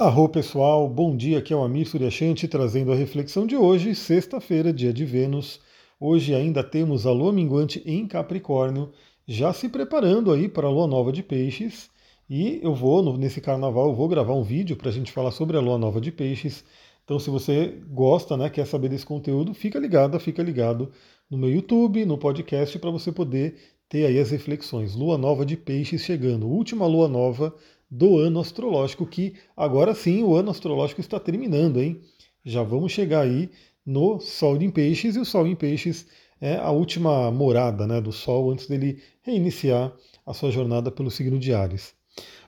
Arro 0.00 0.30
pessoal, 0.30 0.88
bom 0.88 1.14
dia, 1.14 1.40
aqui 1.40 1.52
é 1.52 1.56
o 1.56 1.62
Amir 1.62 1.86
Suryashanti 1.86 2.48
trazendo 2.48 2.90
a 2.90 2.96
reflexão 2.96 3.46
de 3.46 3.54
hoje, 3.54 3.94
sexta-feira, 3.94 4.72
dia 4.72 4.94
de 4.94 5.04
Vênus. 5.04 5.60
Hoje 6.00 6.34
ainda 6.34 6.64
temos 6.64 7.06
a 7.06 7.12
lua 7.12 7.30
minguante 7.30 7.82
em 7.84 8.06
Capricórnio, 8.06 8.90
já 9.28 9.52
se 9.52 9.68
preparando 9.68 10.32
aí 10.32 10.48
para 10.48 10.66
a 10.66 10.70
lua 10.70 10.86
nova 10.86 11.12
de 11.12 11.22
Peixes. 11.22 11.90
E 12.30 12.60
eu 12.62 12.74
vou, 12.74 13.14
nesse 13.18 13.42
carnaval, 13.42 13.90
eu 13.90 13.94
vou 13.94 14.08
gravar 14.08 14.32
um 14.32 14.42
vídeo 14.42 14.74
para 14.74 14.88
a 14.88 14.92
gente 14.92 15.12
falar 15.12 15.32
sobre 15.32 15.58
a 15.58 15.60
lua 15.60 15.76
nova 15.76 16.00
de 16.00 16.10
Peixes. 16.10 16.64
Então, 17.04 17.18
se 17.18 17.28
você 17.28 17.78
gosta, 17.90 18.38
né, 18.38 18.48
quer 18.48 18.66
saber 18.66 18.88
desse 18.88 19.04
conteúdo, 19.04 19.52
fica 19.52 19.78
ligado, 19.78 20.18
fica 20.18 20.42
ligado 20.42 20.90
no 21.28 21.36
meu 21.36 21.50
YouTube, 21.50 22.06
no 22.06 22.16
podcast, 22.16 22.78
para 22.78 22.90
você 22.90 23.12
poder 23.12 23.56
ter 23.86 24.06
aí 24.06 24.18
as 24.18 24.30
reflexões. 24.30 24.94
Lua 24.94 25.18
nova 25.18 25.44
de 25.44 25.58
Peixes 25.58 26.00
chegando, 26.00 26.48
última 26.48 26.86
lua 26.86 27.06
nova 27.06 27.54
do 27.90 28.18
ano 28.18 28.40
astrológico, 28.40 29.04
que 29.04 29.34
agora 29.56 29.94
sim 29.94 30.22
o 30.22 30.34
ano 30.34 30.50
astrológico 30.50 31.00
está 31.00 31.18
terminando, 31.18 31.80
hein? 31.80 32.00
Já 32.44 32.62
vamos 32.62 32.92
chegar 32.92 33.22
aí 33.22 33.50
no 33.84 34.20
Sol 34.20 34.56
em 34.62 34.70
Peixes, 34.70 35.16
e 35.16 35.18
o 35.18 35.24
Sol 35.24 35.46
em 35.46 35.56
Peixes 35.56 36.06
é 36.40 36.56
a 36.56 36.70
última 36.70 37.30
morada 37.30 37.86
né, 37.86 38.00
do 38.00 38.12
Sol 38.12 38.50
antes 38.50 38.66
dele 38.66 39.02
reiniciar 39.22 39.92
a 40.24 40.32
sua 40.32 40.50
jornada 40.50 40.90
pelo 40.90 41.10
signo 41.10 41.38
de 41.38 41.52
Ares. 41.52 41.92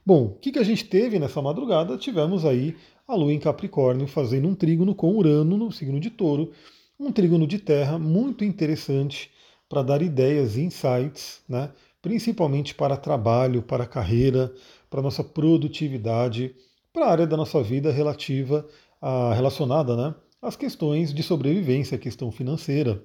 Bom, 0.05 0.27
o 0.27 0.35
que, 0.39 0.53
que 0.53 0.59
a 0.59 0.65
gente 0.65 0.85
teve 0.85 1.19
nessa 1.19 1.43
madrugada? 1.43 1.97
Tivemos 1.99 2.45
aí 2.45 2.77
a 3.07 3.15
Lua 3.15 3.33
em 3.33 3.39
Capricórnio 3.39 4.07
fazendo 4.07 4.49
um 4.49 4.55
trígono 4.55 4.95
com 4.95 5.17
Urano 5.17 5.57
no 5.57 5.71
signo 5.71 6.01
de 6.01 6.11
Touro, 6.11 6.53
um 6.99 7.13
trígono 7.13 7.47
de 7.47 7.59
terra 7.59 7.99
muito 7.99 8.45
interessante 8.45 9.31
para 9.69 9.83
dar 9.83 10.03
ideias 10.03 10.57
e 10.57 10.63
insights, 10.63 11.41
né, 11.49 11.71
principalmente 12.01 12.75
para 12.75 12.97
trabalho, 12.97 13.63
para 13.63 13.87
carreira, 13.87 14.53
para 14.93 15.01
nossa 15.01 15.25
produtividade, 15.25 16.55
para 16.93 17.07
a 17.07 17.11
área 17.11 17.27
da 17.27 17.35
nossa 17.35 17.63
vida 17.63 17.91
relativa 17.91 18.69
a, 19.01 19.33
relacionada 19.33 19.97
né, 19.97 20.15
às 20.43 20.55
questões 20.55 21.15
de 21.15 21.23
sobrevivência, 21.23 21.97
questão 21.97 22.31
financeira. 22.31 23.03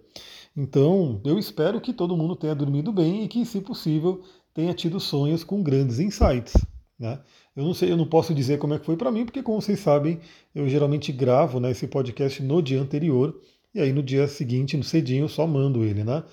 Então, 0.56 1.22
eu 1.24 1.40
espero 1.40 1.80
que 1.80 1.94
todo 1.94 2.18
mundo 2.18 2.36
tenha 2.36 2.54
dormido 2.54 2.92
bem 2.92 3.24
e 3.24 3.28
que, 3.30 3.46
se 3.46 3.62
possível, 3.62 4.22
tenha 4.54 4.74
tido 4.74 5.00
sonhos 5.00 5.46
com 5.46 5.64
grandes 5.64 6.00
insights. 6.00 6.56
Né? 7.00 7.22
Eu 7.56 7.64
não 7.64 7.74
sei, 7.74 7.90
eu 7.90 7.98
não 7.98 8.06
posso 8.08 8.34
dizer 8.34 8.60
como 8.60 8.74
é 8.74 8.80
que 8.80 8.86
foi 8.86 8.98
para 8.98 9.12
mim, 9.12 9.24
porque 9.24 9.42
como 9.42 9.62
vocês 9.62 9.80
sabem, 9.80 10.20
eu 10.54 10.68
geralmente 10.68 11.14
gravo 11.14 11.58
né, 11.62 11.72
esse 11.72 11.88
podcast 11.88 12.44
no 12.44 12.62
dia 12.62 12.82
anterior 12.82 13.40
e 13.74 13.80
aí 13.80 13.94
no 13.94 14.04
dia 14.04 14.28
seguinte, 14.28 14.76
no 14.76 14.84
cedinho, 14.84 15.24
eu 15.24 15.30
só 15.30 15.48
mando 15.48 15.86
ele, 15.86 16.04
né? 16.04 16.24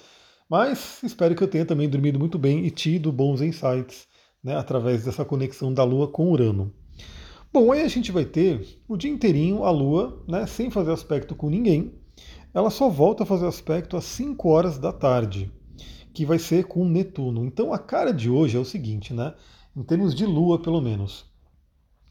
Mas 0.48 1.00
espero 1.04 1.36
que 1.36 1.44
eu 1.44 1.48
tenha 1.48 1.64
também 1.64 1.88
dormido 1.88 2.18
muito 2.18 2.38
bem 2.38 2.64
e 2.66 2.70
tido 2.70 3.12
bons 3.12 3.40
insights 3.40 4.08
né, 4.44 4.54
através 4.54 5.04
dessa 5.04 5.24
conexão 5.24 5.72
da 5.72 5.82
Lua 5.82 6.06
com 6.06 6.30
Urano. 6.30 6.70
Bom, 7.50 7.72
aí 7.72 7.82
a 7.82 7.88
gente 7.88 8.12
vai 8.12 8.26
ter 8.26 8.78
o 8.86 8.96
dia 8.96 9.10
inteirinho 9.10 9.64
a 9.64 9.70
Lua, 9.70 10.22
né, 10.28 10.46
sem 10.46 10.70
fazer 10.70 10.92
aspecto 10.92 11.34
com 11.34 11.48
ninguém. 11.48 11.94
Ela 12.52 12.68
só 12.68 12.90
volta 12.90 13.22
a 13.22 13.26
fazer 13.26 13.46
aspecto 13.46 13.96
às 13.96 14.04
5 14.04 14.48
horas 14.48 14.78
da 14.78 14.92
tarde, 14.92 15.50
que 16.12 16.26
vai 16.26 16.38
ser 16.38 16.66
com 16.66 16.84
Netuno. 16.84 17.44
Então 17.44 17.72
a 17.72 17.78
cara 17.78 18.12
de 18.12 18.28
hoje 18.28 18.56
é 18.56 18.60
o 18.60 18.64
seguinte, 18.64 19.14
né? 19.14 19.34
Em 19.74 19.82
termos 19.82 20.14
de 20.14 20.26
Lua, 20.26 20.60
pelo 20.60 20.80
menos. 20.80 21.24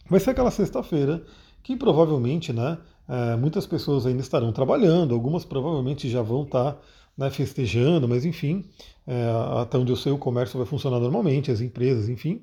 Vai 0.09 0.19
ser 0.19 0.31
aquela 0.31 0.51
sexta-feira 0.51 1.23
que 1.61 1.77
provavelmente, 1.77 2.51
né, 2.51 2.77
é, 3.07 3.35
muitas 3.37 3.65
pessoas 3.65 4.05
ainda 4.05 4.21
estarão 4.21 4.51
trabalhando, 4.51 5.13
algumas 5.13 5.45
provavelmente 5.45 6.09
já 6.09 6.21
vão 6.21 6.43
estar 6.43 6.77
né, 7.17 7.29
festejando, 7.29 8.07
mas 8.07 8.25
enfim, 8.25 8.65
é, 9.05 9.29
até 9.61 9.77
onde 9.77 9.91
eu 9.91 9.95
sei 9.95 10.11
o 10.11 10.17
comércio 10.17 10.57
vai 10.57 10.67
funcionar 10.67 10.99
normalmente, 10.99 11.51
as 11.51 11.61
empresas, 11.61 12.09
enfim. 12.09 12.41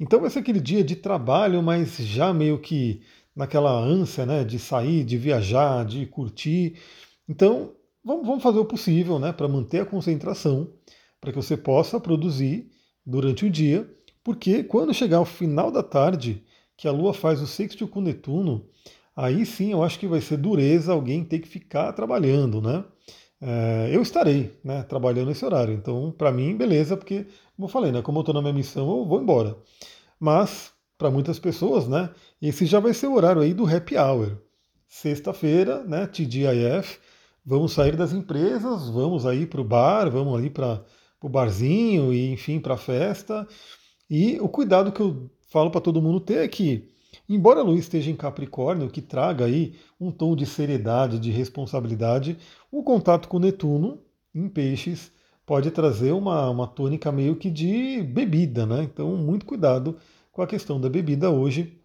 Então 0.00 0.20
vai 0.20 0.30
ser 0.30 0.40
aquele 0.40 0.60
dia 0.60 0.82
de 0.84 0.96
trabalho, 0.96 1.62
mas 1.62 1.96
já 1.96 2.32
meio 2.32 2.58
que 2.58 3.02
naquela 3.34 3.72
ânsia 3.72 4.24
né, 4.24 4.44
de 4.44 4.58
sair, 4.58 5.04
de 5.04 5.16
viajar, 5.16 5.84
de 5.84 6.06
curtir. 6.06 6.76
Então 7.28 7.72
vamos, 8.04 8.26
vamos 8.26 8.42
fazer 8.42 8.58
o 8.58 8.64
possível 8.64 9.18
né, 9.18 9.32
para 9.32 9.48
manter 9.48 9.80
a 9.80 9.86
concentração, 9.86 10.72
para 11.20 11.32
que 11.32 11.36
você 11.36 11.56
possa 11.56 12.00
produzir 12.00 12.70
durante 13.04 13.44
o 13.44 13.50
dia, 13.50 13.88
porque 14.22 14.62
quando 14.62 14.94
chegar 14.94 15.18
ao 15.18 15.24
final 15.24 15.70
da 15.70 15.82
tarde, 15.82 16.44
que 16.76 16.86
a 16.86 16.92
Lua 16.92 17.12
faz 17.12 17.40
o 17.40 17.46
sexto 17.46 17.88
com 17.88 18.00
Netuno, 18.00 18.68
aí 19.16 19.44
sim 19.44 19.72
eu 19.72 19.82
acho 19.82 19.98
que 19.98 20.06
vai 20.06 20.20
ser 20.20 20.36
dureza 20.36 20.92
alguém 20.92 21.24
ter 21.24 21.40
que 21.40 21.48
ficar 21.48 21.92
trabalhando, 21.92 22.60
né? 22.60 22.84
É, 23.40 23.90
eu 23.92 24.02
estarei 24.02 24.58
né, 24.64 24.82
trabalhando 24.82 25.28
nesse 25.28 25.44
horário. 25.44 25.74
Então, 25.74 26.12
para 26.16 26.32
mim, 26.32 26.56
beleza, 26.56 26.96
porque, 26.96 27.26
como 27.56 27.68
eu 27.68 27.72
falei, 27.72 27.92
né, 27.92 28.02
como 28.02 28.18
eu 28.18 28.22
estou 28.22 28.34
na 28.34 28.42
minha 28.42 28.52
missão, 28.52 28.98
eu 28.98 29.04
vou 29.06 29.20
embora. 29.20 29.56
Mas, 30.18 30.72
para 30.96 31.10
muitas 31.10 31.38
pessoas, 31.38 31.88
né, 31.88 32.10
esse 32.42 32.66
já 32.66 32.80
vai 32.80 32.92
ser 32.92 33.06
o 33.06 33.14
horário 33.14 33.42
aí 33.42 33.54
do 33.54 33.66
happy 33.66 33.96
hour. 33.96 34.38
Sexta-feira, 34.88 35.84
né, 35.84 36.06
TGIF, 36.06 36.98
vamos 37.44 37.72
sair 37.72 37.96
das 37.96 38.12
empresas, 38.12 38.88
vamos 38.90 39.26
aí 39.26 39.46
para 39.46 39.60
o 39.60 39.64
bar, 39.64 40.10
vamos 40.10 40.36
ali 40.36 40.50
para 40.50 40.84
o 41.20 41.28
barzinho 41.28 42.12
e, 42.12 42.32
enfim, 42.32 42.58
para 42.58 42.74
a 42.74 42.78
festa. 42.78 43.46
E 44.10 44.40
o 44.40 44.48
cuidado 44.48 44.90
que 44.92 45.00
eu 45.00 45.30
falo 45.48 45.70
para 45.70 45.80
todo 45.80 46.02
mundo 46.02 46.20
ter 46.20 46.38
é 46.38 46.48
que 46.48 46.88
Embora 47.28 47.60
a 47.60 47.62
Lua 47.62 47.78
esteja 47.78 48.10
em 48.10 48.16
Capricórnio, 48.16 48.88
que 48.88 49.02
traga 49.02 49.44
aí 49.44 49.74
um 50.00 50.10
tom 50.10 50.34
de 50.34 50.46
seriedade, 50.46 51.18
de 51.18 51.30
responsabilidade, 51.30 52.38
o 52.70 52.82
contato 52.82 53.28
com 53.28 53.38
Netuno 53.38 54.00
em 54.34 54.48
Peixes 54.48 55.12
pode 55.44 55.70
trazer 55.70 56.12
uma, 56.12 56.48
uma 56.48 56.66
tônica 56.66 57.10
meio 57.12 57.36
que 57.36 57.50
de 57.50 58.02
bebida, 58.02 58.64
né? 58.66 58.82
Então, 58.82 59.16
muito 59.16 59.44
cuidado 59.44 59.96
com 60.32 60.42
a 60.42 60.46
questão 60.46 60.80
da 60.80 60.88
bebida 60.88 61.30
hoje. 61.30 61.78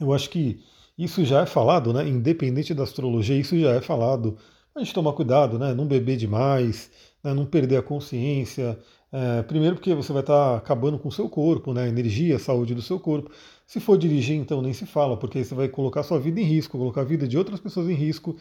Eu 0.00 0.12
acho 0.12 0.30
que 0.30 0.60
isso 0.96 1.24
já 1.24 1.42
é 1.42 1.46
falado, 1.46 1.92
né? 1.92 2.06
Independente 2.08 2.72
da 2.72 2.84
astrologia, 2.84 3.38
isso 3.38 3.58
já 3.58 3.70
é 3.70 3.80
falado. 3.80 4.36
A 4.74 4.80
gente 4.80 4.94
tomar 4.94 5.12
cuidado, 5.12 5.58
né? 5.58 5.74
Não 5.74 5.86
beber 5.86 6.16
demais, 6.16 6.90
né? 7.22 7.34
não 7.34 7.46
perder 7.46 7.76
a 7.78 7.82
consciência. 7.82 8.78
É, 9.12 9.42
primeiro 9.42 9.76
porque 9.76 9.94
você 9.94 10.12
vai 10.12 10.22
estar 10.22 10.56
acabando 10.56 10.98
com 10.98 11.08
o 11.08 11.12
seu 11.12 11.28
corpo, 11.28 11.72
né? 11.72 11.84
A 11.84 11.88
energia, 11.88 12.36
a 12.36 12.38
saúde 12.38 12.74
do 12.74 12.82
seu 12.82 12.98
corpo. 13.00 13.30
Se 13.66 13.80
for 13.80 13.96
dirigir, 13.96 14.36
então 14.36 14.60
nem 14.60 14.72
se 14.72 14.86
fala, 14.86 15.16
porque 15.16 15.38
aí 15.38 15.44
você 15.44 15.54
vai 15.54 15.68
colocar 15.68 16.02
sua 16.02 16.18
vida 16.18 16.40
em 16.40 16.44
risco, 16.44 16.78
colocar 16.78 17.00
a 17.00 17.04
vida 17.04 17.26
de 17.26 17.38
outras 17.38 17.60
pessoas 17.60 17.88
em 17.88 17.94
risco. 17.94 18.36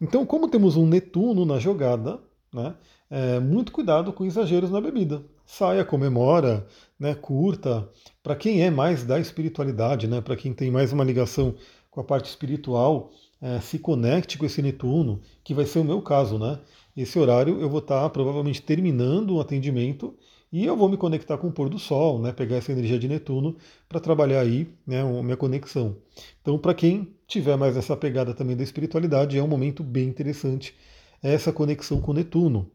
Então, 0.00 0.24
como 0.24 0.48
temos 0.48 0.76
um 0.76 0.86
Netuno 0.86 1.44
na 1.44 1.58
jogada, 1.58 2.20
né, 2.52 2.74
é, 3.10 3.40
muito 3.40 3.72
cuidado 3.72 4.12
com 4.12 4.24
exageros 4.24 4.70
na 4.70 4.80
bebida. 4.80 5.22
Saia, 5.44 5.84
comemora, 5.84 6.66
né, 6.98 7.14
curta. 7.14 7.88
Para 8.22 8.36
quem 8.36 8.62
é 8.62 8.70
mais 8.70 9.04
da 9.04 9.18
espiritualidade, 9.18 10.06
né, 10.06 10.20
para 10.20 10.36
quem 10.36 10.52
tem 10.52 10.70
mais 10.70 10.92
uma 10.92 11.04
ligação 11.04 11.54
com 11.90 12.00
a 12.00 12.04
parte 12.04 12.28
espiritual, 12.28 13.10
é, 13.42 13.60
se 13.60 13.78
conecte 13.78 14.38
com 14.38 14.46
esse 14.46 14.62
Netuno, 14.62 15.20
que 15.42 15.52
vai 15.52 15.66
ser 15.66 15.80
o 15.80 15.84
meu 15.84 16.00
caso. 16.00 16.38
Né? 16.38 16.58
Esse 16.96 17.18
horário 17.18 17.60
eu 17.60 17.68
vou 17.68 17.80
estar 17.80 18.08
provavelmente 18.10 18.62
terminando 18.62 19.36
um 19.36 19.40
atendimento 19.40 20.14
e 20.52 20.64
eu 20.64 20.76
vou 20.76 20.88
me 20.88 20.96
conectar 20.96 21.38
com 21.38 21.46
o 21.46 21.52
pôr 21.52 21.68
do 21.68 21.78
sol, 21.78 22.18
né, 22.18 22.32
pegar 22.32 22.56
essa 22.56 22.72
energia 22.72 22.98
de 22.98 23.06
Netuno 23.06 23.56
para 23.88 24.00
trabalhar 24.00 24.40
aí 24.40 24.68
né, 24.86 25.00
a 25.00 25.22
minha 25.22 25.36
conexão. 25.36 25.96
Então, 26.42 26.58
para 26.58 26.74
quem 26.74 27.14
tiver 27.26 27.56
mais 27.56 27.76
essa 27.76 27.96
pegada 27.96 28.34
também 28.34 28.56
da 28.56 28.64
espiritualidade, 28.64 29.38
é 29.38 29.42
um 29.42 29.48
momento 29.48 29.84
bem 29.84 30.08
interessante 30.08 30.74
essa 31.22 31.52
conexão 31.52 32.00
com 32.00 32.12
Netuno. 32.12 32.70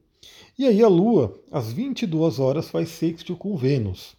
E 0.58 0.66
aí 0.66 0.82
a 0.82 0.88
Lua, 0.88 1.38
às 1.52 1.72
22 1.72 2.40
horas, 2.40 2.70
faz 2.70 2.90
sextil 2.90 3.36
com 3.36 3.58
Vênus, 3.58 4.16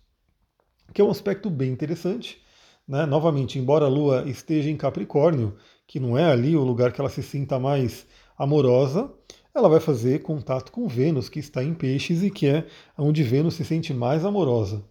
que 0.92 1.00
é 1.00 1.04
um 1.04 1.10
aspecto 1.10 1.48
bem 1.48 1.72
interessante. 1.72 2.38
Né? 2.86 3.06
Novamente, 3.06 3.58
embora 3.58 3.86
a 3.86 3.88
Lua 3.88 4.24
esteja 4.28 4.70
em 4.70 4.76
Capricórnio, 4.76 5.56
que 5.86 5.98
não 5.98 6.16
é 6.16 6.24
ali 6.24 6.54
o 6.54 6.62
lugar 6.62 6.92
que 6.92 7.00
ela 7.00 7.10
se 7.10 7.22
sinta 7.22 7.58
mais 7.58 8.06
amorosa, 8.36 9.10
ela 9.56 9.68
vai 9.68 9.80
fazer 9.80 10.22
contato 10.22 10.70
com 10.70 10.86
Vênus, 10.86 11.28
que 11.28 11.38
está 11.38 11.62
em 11.64 11.74
Peixes 11.74 12.22
e 12.22 12.30
que 12.30 12.46
é 12.46 12.66
onde 12.96 13.22
Vênus 13.22 13.54
se 13.54 13.64
sente 13.64 13.94
mais 13.94 14.24
amorosa. 14.24 14.84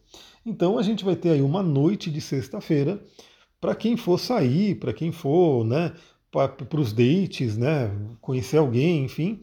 Então 0.45 0.77
a 0.77 0.83
gente 0.83 1.05
vai 1.05 1.15
ter 1.15 1.29
aí 1.29 1.41
uma 1.41 1.63
noite 1.63 2.09
de 2.11 2.21
sexta-feira 2.21 3.01
para 3.59 3.75
quem 3.75 3.97
for 3.97 4.19
sair, 4.19 4.75
para 4.75 4.93
quem 4.93 5.11
for, 5.11 5.65
né, 5.65 5.93
para 6.31 6.79
os 6.79 6.93
dates, 6.93 7.57
né, 7.57 7.91
conhecer 8.21 8.57
alguém, 8.57 9.05
enfim, 9.05 9.41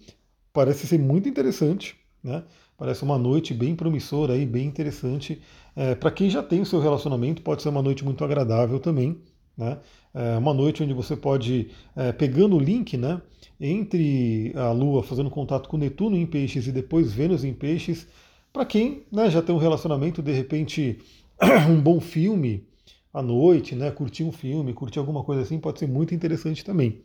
parece 0.52 0.86
ser 0.86 0.98
muito 0.98 1.28
interessante, 1.28 1.96
né? 2.22 2.44
Parece 2.76 3.04
uma 3.04 3.16
noite 3.16 3.54
bem 3.54 3.76
promissora 3.76 4.34
aí, 4.34 4.44
bem 4.44 4.66
interessante. 4.66 5.40
É, 5.76 5.94
para 5.94 6.10
quem 6.10 6.28
já 6.28 6.42
tem 6.42 6.60
o 6.60 6.66
seu 6.66 6.80
relacionamento, 6.80 7.40
pode 7.40 7.62
ser 7.62 7.68
uma 7.68 7.82
noite 7.82 8.04
muito 8.04 8.24
agradável 8.24 8.80
também. 8.80 9.20
Né? 9.56 9.78
É 10.14 10.38
uma 10.38 10.54
noite 10.54 10.82
onde 10.82 10.92
você 10.92 11.16
pode, 11.16 11.70
é, 11.96 12.12
pegando 12.12 12.56
o 12.56 12.60
link 12.60 12.96
né, 12.96 13.20
entre 13.60 14.52
a 14.56 14.72
Lua 14.72 15.02
fazendo 15.02 15.30
contato 15.30 15.68
com 15.68 15.76
Netuno 15.76 16.16
em 16.16 16.26
Peixes 16.26 16.66
e 16.66 16.72
depois 16.72 17.12
Vênus 17.12 17.44
em 17.44 17.52
Peixes, 17.52 18.06
para 18.52 18.64
quem 18.64 19.04
né, 19.10 19.30
já 19.30 19.40
tem 19.40 19.54
um 19.54 19.58
relacionamento, 19.58 20.22
de 20.22 20.32
repente, 20.32 20.98
um 21.68 21.80
bom 21.80 22.00
filme 22.00 22.66
à 23.12 23.22
noite, 23.22 23.74
né, 23.74 23.90
curtir 23.90 24.24
um 24.24 24.32
filme, 24.32 24.72
curtir 24.72 24.98
alguma 24.98 25.22
coisa 25.22 25.42
assim, 25.42 25.58
pode 25.58 25.78
ser 25.78 25.86
muito 25.86 26.14
interessante 26.14 26.64
também. 26.64 27.00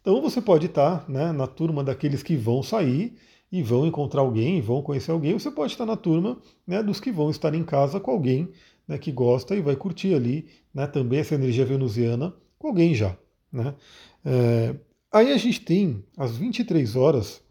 Então 0.00 0.20
você 0.20 0.40
pode 0.40 0.66
estar 0.66 1.08
né, 1.08 1.32
na 1.32 1.46
turma 1.46 1.82
daqueles 1.82 2.22
que 2.22 2.36
vão 2.36 2.62
sair 2.62 3.16
e 3.50 3.62
vão 3.62 3.86
encontrar 3.86 4.20
alguém, 4.20 4.60
vão 4.60 4.82
conhecer 4.82 5.10
alguém, 5.10 5.32
você 5.32 5.50
pode 5.50 5.72
estar 5.72 5.86
na 5.86 5.96
turma 5.96 6.38
né, 6.66 6.82
dos 6.82 7.00
que 7.00 7.10
vão 7.10 7.30
estar 7.30 7.54
em 7.54 7.64
casa 7.64 7.98
com 7.98 8.10
alguém 8.10 8.48
né, 8.88 8.96
que 8.96 9.12
gosta 9.12 9.54
e 9.54 9.60
vai 9.60 9.76
curtir 9.76 10.14
ali 10.14 10.48
né, 10.72 10.86
também 10.86 11.20
essa 11.20 11.34
energia 11.34 11.66
venusiana 11.66 12.34
com 12.58 12.68
alguém 12.68 12.94
já. 12.94 13.14
Né? 13.52 13.74
É, 14.24 14.74
aí 15.12 15.32
a 15.32 15.36
gente 15.36 15.60
tem, 15.60 16.02
às 16.16 16.36
23 16.36 16.96
horas, 16.96 17.42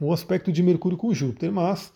o 0.00 0.12
aspecto 0.12 0.52
de 0.52 0.62
Mercúrio 0.62 0.96
com 0.96 1.12
Júpiter, 1.12 1.50
mas 1.50 1.92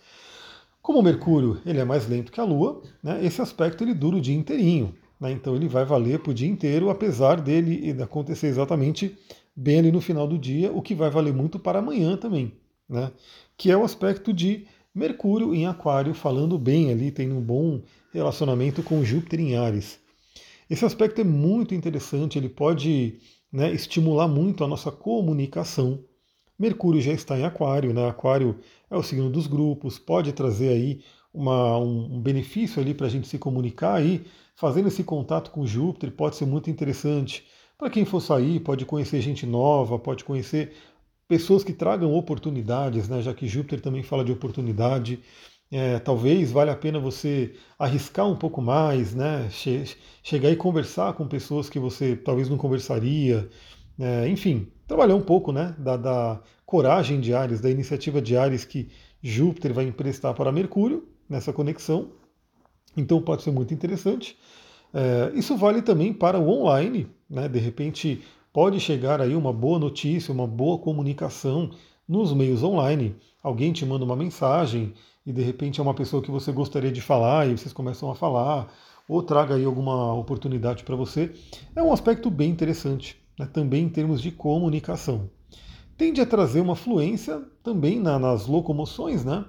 como 0.83 0.99
o 0.99 1.03
Mercúrio 1.03 1.61
ele 1.65 1.79
é 1.79 1.85
mais 1.85 2.09
lento 2.09 2.33
que 2.33 2.41
a 2.41 2.45
Lua, 2.45 2.83
né, 3.03 3.25
esse 3.25 3.41
aspecto 3.41 3.85
ele 3.85 3.95
dura 3.95 4.17
o 4.17 4.21
dia 4.21 4.37
inteirinho. 4.37 4.95
Né, 5.21 5.31
então 5.31 5.55
ele 5.55 5.69
vai 5.69 5.85
valer 5.85 6.19
para 6.19 6.33
o 6.33 6.35
dia 6.35 6.49
inteiro, 6.49 6.91
apesar 6.91 7.41
dele 7.41 7.97
acontecer 8.03 8.49
exatamente 8.49 9.17
bem 9.55 9.79
ali 9.79 9.93
no 9.93 10.01
final 10.01 10.27
do 10.27 10.37
dia, 10.37 10.71
o 10.73 10.83
que 10.83 10.95
vai 10.95 11.09
valer 11.09 11.33
muito 11.33 11.59
para 11.59 11.79
amanhã 11.79 12.17
também. 12.17 12.53
Né, 12.89 13.11
que 13.57 13.71
é 13.71 13.77
o 13.77 13.85
aspecto 13.85 14.33
de 14.33 14.67
Mercúrio 14.95 15.55
em 15.55 15.67
Aquário, 15.67 16.15
falando 16.15 16.59
bem 16.59 16.91
ali, 16.91 17.11
tem 17.11 17.31
um 17.31 17.41
bom 17.41 17.83
relacionamento 18.17 18.83
com 18.83 19.05
Júpiter 19.05 19.41
em 19.41 19.57
Ares. 19.57 20.01
Esse 20.69 20.85
aspecto 20.85 21.21
é 21.21 21.25
muito 21.25 21.75
interessante, 21.75 22.39
ele 22.39 22.49
pode 22.49 23.21
né, 23.53 23.73
estimular 23.73 24.27
muito 24.27 24.65
a 24.65 24.69
nossa 24.69 24.91
comunicação. 24.91 26.03
Mercúrio 26.59 27.01
já 27.01 27.13
está 27.13 27.39
em 27.39 27.45
Aquário, 27.45 27.93
né? 27.93 28.09
Aquário 28.09 28.59
é 28.91 28.97
o 28.97 29.03
signo 29.03 29.31
dos 29.31 29.47
grupos, 29.47 29.99
pode 29.99 30.33
trazer 30.33 30.69
aí 30.71 31.01
uma, 31.33 31.79
um, 31.79 32.21
benefício 32.21 32.81
ali 32.81 32.95
para 32.95 33.07
a 33.07 33.11
gente 33.11 33.29
se 33.29 33.39
comunicar 33.39 33.95
aí, 33.95 34.25
fazendo 34.55 34.89
esse 34.89 35.05
contato 35.05 35.51
com 35.51 35.67
Júpiter 35.67 36.11
pode 36.11 36.37
ser 36.37 36.47
muito 36.47 36.71
interessante. 36.71 37.45
Para 37.77 37.91
quem 37.91 38.07
for 38.07 38.21
sair, 38.21 38.59
pode 38.61 38.87
conhecer 38.87 39.21
gente 39.21 39.45
nova, 39.45 39.99
pode 39.99 40.25
conhecer 40.25 40.73
pessoas 41.29 41.63
que 41.63 41.75
tragam 41.75 42.15
oportunidades, 42.15 43.09
né? 43.09 43.21
Já 43.21 43.35
que 43.35 43.47
Júpiter 43.47 43.81
também 43.81 44.03
fala 44.03 44.25
de 44.25 44.33
oportunidade. 44.33 45.21
É, 45.71 45.99
talvez 45.99 46.53
valha 46.53 46.73
a 46.73 46.77
pena 46.77 46.99
você 46.99 47.55
arriscar 47.79 48.27
um 48.27 48.37
pouco 48.37 48.63
mais, 48.63 49.15
né? 49.15 49.49
Che 49.51 49.97
chegar 50.23 50.51
e 50.51 50.57
conversar 50.57 51.13
com 51.15 51.27
pessoas 51.27 51.69
que 51.69 51.79
você 51.79 52.17
talvez 52.17 52.49
não 52.49 52.57
conversaria. 52.57 53.49
É, 53.99 54.29
enfim, 54.29 54.69
trabalhar 54.87 55.15
um 55.15 55.23
pouco 55.23 55.53
né, 55.53 55.75
da, 55.79 55.97
da, 55.97 56.41
coragem 56.65 57.21
de 57.21 57.33
Ares, 57.33 57.61
da 57.61 57.71
iniciativa 57.71 58.21
de 58.21 58.37
Ares 58.37 58.65
que 58.65 58.91
Júpiter 59.23 59.73
vai 59.73 59.87
emprestar 59.87 60.35
para 60.35 60.53
Mercúrio 60.53 61.09
nessa 61.29 61.53
conexão. 61.53 62.11
Então 62.97 63.21
pode 63.21 63.43
ser 63.43 63.51
muito 63.51 63.75
interessante. 63.75 64.37
É, 64.95 65.33
isso 65.35 65.57
vale 65.57 65.83
também 65.83 66.13
para 66.13 66.39
o 66.39 66.49
online, 66.49 67.09
né? 67.29 67.49
De 67.49 67.59
repente 67.59 68.23
pode 68.53 68.81
chegar 68.81 69.21
aí 69.21 69.35
uma 69.35 69.53
boa 69.53 69.79
notícia, 69.79 70.33
uma 70.33 70.47
boa 70.47 70.79
comunicação 70.79 71.71
nos 72.09 72.33
meios 72.33 72.63
online. 72.63 73.17
Alguém 73.43 73.73
te 73.73 73.85
manda 73.85 74.05
uma 74.05 74.17
mensagem 74.17 74.95
e 75.27 75.33
de 75.33 75.43
repente 75.43 75.81
é 75.81 75.83
uma 75.83 75.95
pessoa 75.95 76.23
que 76.23 76.31
você 76.31 76.53
gostaria 76.53 76.93
de 76.93 77.01
falar 77.01 77.49
e 77.49 77.59
vocês 77.59 77.73
começam 77.73 78.11
a 78.11 78.15
falar, 78.15 78.73
ou 79.09 79.23
traga 79.23 79.57
aí 79.57 79.65
alguma 79.65 80.15
oportunidade 80.15 80.85
para 80.85 80.95
você. 80.95 81.33
É 81.75 81.83
um 81.83 81.93
aspecto 81.93 82.31
bem 82.31 82.51
interessante 82.51 83.21
né, 83.39 83.49
também 83.53 83.85
em 83.85 83.89
termos 83.89 84.23
de 84.23 84.31
comunicação. 84.31 85.29
Tende 85.97 86.21
a 86.21 86.27
trazer 86.27 86.61
uma 86.61 86.77
fluência 86.77 87.43
também 87.63 87.99
na, 88.01 88.19
nas 88.19 88.47
locomoções, 88.47 89.25
né? 89.25 89.45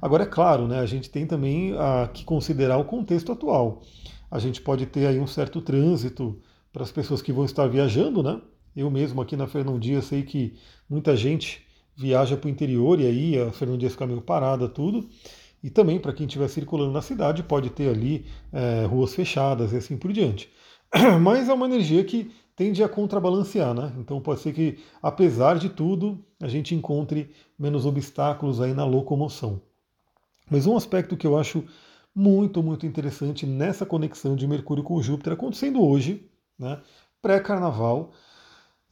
Agora, 0.00 0.24
é 0.24 0.26
claro, 0.26 0.66
né, 0.66 0.80
a 0.80 0.86
gente 0.86 1.08
tem 1.08 1.26
também 1.26 1.74
a, 1.78 2.08
que 2.12 2.24
considerar 2.24 2.76
o 2.76 2.84
contexto 2.84 3.32
atual. 3.32 3.82
A 4.30 4.38
gente 4.38 4.60
pode 4.60 4.84
ter 4.86 5.06
aí 5.06 5.20
um 5.20 5.26
certo 5.26 5.60
trânsito 5.60 6.38
para 6.72 6.82
as 6.82 6.90
pessoas 6.90 7.22
que 7.22 7.32
vão 7.32 7.44
estar 7.44 7.66
viajando, 7.68 8.22
né? 8.22 8.40
Eu 8.74 8.90
mesmo 8.90 9.20
aqui 9.20 9.36
na 9.36 9.46
Fernão 9.46 9.78
Dias 9.78 10.06
sei 10.06 10.22
que 10.22 10.54
muita 10.88 11.14
gente 11.14 11.64
viaja 11.96 12.36
para 12.36 12.48
o 12.48 12.50
interior 12.50 13.00
e 13.00 13.06
aí 13.06 13.40
a 13.40 13.52
Fernão 13.52 13.76
Dias 13.76 13.92
fica 13.92 14.06
meio 14.06 14.20
parada, 14.20 14.68
tudo. 14.68 15.08
E 15.62 15.70
também 15.70 15.98
para 15.98 16.12
quem 16.12 16.26
estiver 16.26 16.48
circulando 16.48 16.92
na 16.92 17.02
cidade 17.02 17.42
pode 17.42 17.70
ter 17.70 17.88
ali 17.88 18.26
é, 18.52 18.84
ruas 18.86 19.14
fechadas 19.14 19.72
e 19.72 19.76
assim 19.76 19.96
por 19.96 20.12
diante. 20.12 20.50
Mas 21.22 21.48
é 21.48 21.52
uma 21.52 21.66
energia 21.66 22.02
que 22.04 22.30
tende 22.56 22.82
a 22.82 22.88
contrabalancear, 22.88 23.72
né? 23.72 23.92
Então 23.98 24.20
pode 24.20 24.40
ser 24.40 24.52
que, 24.52 24.78
apesar 25.00 25.58
de 25.58 25.68
tudo, 25.68 26.22
a 26.40 26.48
gente 26.48 26.74
encontre 26.74 27.30
menos 27.58 27.86
obstáculos 27.86 28.60
aí 28.60 28.74
na 28.74 28.84
locomoção. 28.84 29.60
Mas 30.50 30.66
um 30.66 30.76
aspecto 30.76 31.16
que 31.16 31.26
eu 31.26 31.38
acho 31.38 31.64
muito, 32.14 32.62
muito 32.62 32.84
interessante 32.84 33.46
nessa 33.46 33.86
conexão 33.86 34.36
de 34.36 34.46
Mercúrio 34.46 34.84
com 34.84 35.00
Júpiter 35.00 35.32
acontecendo 35.32 35.82
hoje, 35.82 36.28
né? 36.58 36.80
Pré-carnaval, 37.22 38.12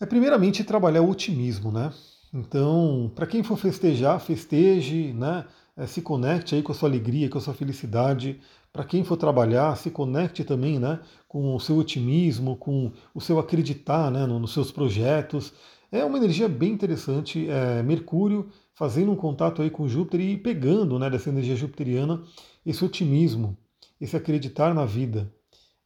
é 0.01 0.07
primeiramente 0.07 0.65
trabalhar 0.65 1.03
o 1.03 1.11
otimismo, 1.11 1.71
né? 1.71 1.93
Então, 2.33 3.11
para 3.15 3.27
quem 3.27 3.43
for 3.43 3.57
festejar, 3.57 4.21
festeje, 4.21 5.13
né? 5.13 5.47
É, 5.77 5.87
se 5.87 6.03
conecte 6.03 6.55
aí 6.55 6.63
com 6.63 6.73
a 6.73 6.75
sua 6.75 6.89
alegria, 6.89 7.29
com 7.29 7.39
a 7.39 7.41
sua 7.41 7.55
felicidade. 7.55 8.41
Para 8.73 8.85
quem 8.85 9.03
for 9.03 9.17
trabalhar, 9.17 9.77
se 9.77 9.91
conecte 9.91 10.45
também 10.45 10.79
né, 10.79 11.01
com 11.27 11.57
o 11.57 11.61
seu 11.61 11.77
otimismo, 11.77 12.57
com 12.57 12.93
o 13.15 13.21
seu 13.21 13.39
acreditar 13.39 14.11
né, 14.11 14.27
nos 14.27 14.53
seus 14.53 14.71
projetos. 14.71 15.53
É 15.91 16.05
uma 16.05 16.19
energia 16.19 16.49
bem 16.49 16.73
interessante. 16.73 17.49
É, 17.49 17.83
Mercúrio 17.83 18.51
fazendo 18.75 19.11
um 19.11 19.17
contato 19.17 19.63
aí 19.63 19.71
com 19.71 19.89
Júpiter 19.89 20.21
e 20.21 20.37
pegando 20.37 20.99
né, 20.99 21.11
dessa 21.11 21.31
energia 21.31 21.57
jupiteriana 21.57 22.23
esse 22.65 22.85
otimismo, 22.85 23.57
esse 24.01 24.17
acreditar 24.17 24.75
na 24.75 24.85
vida. 24.85 25.33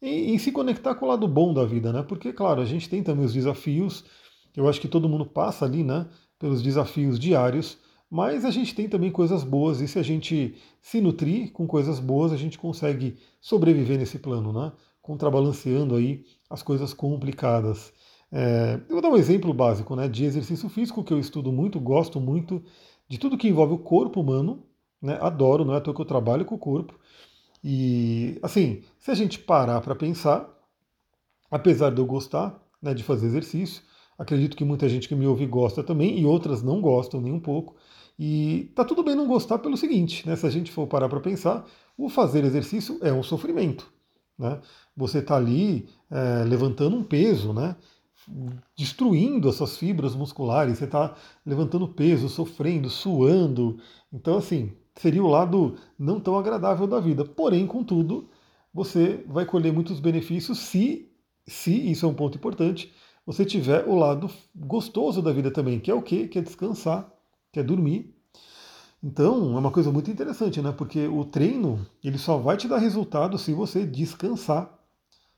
E, 0.03 0.35
e 0.35 0.39
se 0.39 0.53
conectar 0.53 0.95
com 0.97 1.07
o 1.07 1.09
lado 1.09 1.27
bom 1.27 1.55
da 1.55 1.65
vida, 1.65 1.93
né? 1.93 2.03
Porque, 2.03 2.33
claro, 2.33 2.61
a 2.61 2.65
gente 2.65 2.89
tem 2.91 3.03
também 3.03 3.25
os 3.25 3.33
desafios. 3.33 4.05
Eu 4.55 4.69
acho 4.69 4.81
que 4.81 4.89
todo 4.89 5.09
mundo 5.09 5.25
passa 5.25 5.65
ali, 5.65 5.83
né? 5.83 6.07
Pelos 6.45 6.63
desafios 6.63 7.19
diários 7.19 7.79
mas 8.15 8.45
a 8.45 8.51
gente 8.53 8.73
tem 8.77 8.89
também 8.89 9.11
coisas 9.11 9.43
boas, 9.43 9.81
e 9.81 9.89
se 9.89 9.99
a 9.99 10.03
gente 10.03 10.55
se 10.81 11.01
nutrir 11.01 11.51
com 11.51 11.67
coisas 11.67 11.99
boas, 11.99 12.33
a 12.33 12.37
gente 12.37 12.57
consegue 12.57 13.17
sobreviver 13.41 13.99
nesse 13.99 14.21
plano, 14.21 14.53
né? 14.53 14.73
Contrabalanceando 15.03 15.97
aí 15.97 16.25
as 16.49 16.63
coisas 16.63 16.95
complicadas. 16.95 17.93
É, 18.31 18.81
eu 18.89 18.93
vou 18.93 19.03
dar 19.03 19.09
um 19.09 19.17
exemplo 19.17 19.53
básico 19.53 19.97
né, 19.97 20.07
de 20.07 20.25
exercício 20.25 20.69
físico 20.69 21.03
que 21.03 21.13
eu 21.13 21.19
estudo 21.19 21.51
muito, 21.51 21.81
gosto 21.81 22.21
muito 22.21 22.63
de 23.09 23.19
tudo 23.19 23.37
que 23.37 23.49
envolve 23.49 23.75
o 23.75 23.79
corpo 23.79 24.21
humano, 24.21 24.63
né, 25.03 25.19
adoro, 25.21 25.65
não 25.65 25.75
é 25.75 25.79
à 25.79 25.81
toa 25.81 25.93
que 25.93 26.01
eu 26.01 26.07
trabalho 26.07 26.45
com 26.45 26.55
o 26.55 26.59
corpo. 26.59 26.95
E 27.65 28.39
assim, 28.45 28.83
se 28.97 29.11
a 29.11 29.15
gente 29.15 29.41
parar 29.41 29.81
para 29.81 29.97
pensar, 29.97 30.49
apesar 31.51 31.91
de 31.91 32.01
eu 32.01 32.07
gostar 32.07 32.63
né, 32.81 32.95
de 32.95 33.03
fazer 33.03 33.27
exercício, 33.27 33.83
acredito 34.19 34.57
que 34.57 34.65
muita 34.65 34.89
gente 34.89 35.09
que 35.09 35.15
me 35.15 35.27
ouve 35.27 35.47
gosta 35.47 35.83
também 35.83 36.19
e 36.19 36.25
outras 36.25 36.63
não 36.63 36.81
gostam 36.81 37.21
nem 37.21 37.33
um 37.33 37.41
pouco. 37.41 37.77
E 38.19 38.71
tá 38.75 38.85
tudo 38.85 39.03
bem 39.03 39.15
não 39.15 39.27
gostar 39.27 39.59
pelo 39.59 39.77
seguinte, 39.77 40.27
né? 40.27 40.37
Se 40.37 40.47
a 40.47 40.51
gente 40.51 40.71
for 40.71 40.87
parar 40.87 41.09
para 41.09 41.21
pensar, 41.21 41.67
o 41.97 42.09
fazer 42.09 42.45
exercício 42.45 42.99
é 43.03 43.13
um 43.13 43.23
sofrimento. 43.23 43.93
Né? 44.39 44.61
Você 44.97 45.19
está 45.19 45.37
ali 45.37 45.89
é, 46.11 46.45
levantando 46.45 46.97
um 46.97 47.03
peso, 47.03 47.53
né? 47.53 47.77
destruindo 48.77 49.49
as 49.49 49.57
suas 49.57 49.77
fibras 49.77 50.15
musculares, 50.15 50.79
você 50.79 50.85
está 50.85 51.15
levantando 51.45 51.89
peso, 51.89 52.29
sofrendo, 52.29 52.89
suando. 52.89 53.79
Então, 54.13 54.39
assim, 54.39 54.73
seria 54.97 55.23
o 55.23 55.29
lado 55.29 55.77
não 55.99 56.21
tão 56.21 56.39
agradável 56.39 56.87
da 56.87 57.01
vida. 57.01 57.25
Porém, 57.25 57.67
contudo, 57.67 58.29
você 58.73 59.23
vai 59.27 59.45
colher 59.45 59.73
muitos 59.73 60.01
benefícios 60.01 60.59
se, 60.59 61.11
se 61.47 61.91
isso 61.91 62.07
é 62.07 62.09
um 62.09 62.15
ponto 62.15 62.39
importante, 62.39 62.93
você 63.27 63.45
tiver 63.45 63.87
o 63.87 63.95
lado 63.95 64.31
gostoso 64.55 65.23
da 65.23 65.33
vida 65.33 65.51
também, 65.51 65.81
que 65.81 65.91
é 65.91 65.95
o 65.95 66.03
quê? 66.03 66.29
Que 66.29 66.39
é 66.39 66.43
descansar, 66.43 67.11
que 67.53 67.59
é 67.59 67.63
dormir. 67.63 68.15
Então, 69.03 69.57
é 69.57 69.59
uma 69.59 69.71
coisa 69.71 69.91
muito 69.91 70.11
interessante, 70.11 70.63
né? 70.63 70.73
Porque 70.73 71.07
o 71.07 71.25
treino, 71.25 71.87
ele 72.03 72.19
só 72.19 72.39
vai 72.39 72.57
te 72.57 72.67
dar 72.67 72.79
resultado 72.79 73.39
se 73.39 73.53
você 73.53 73.85
descansar, 73.85 74.79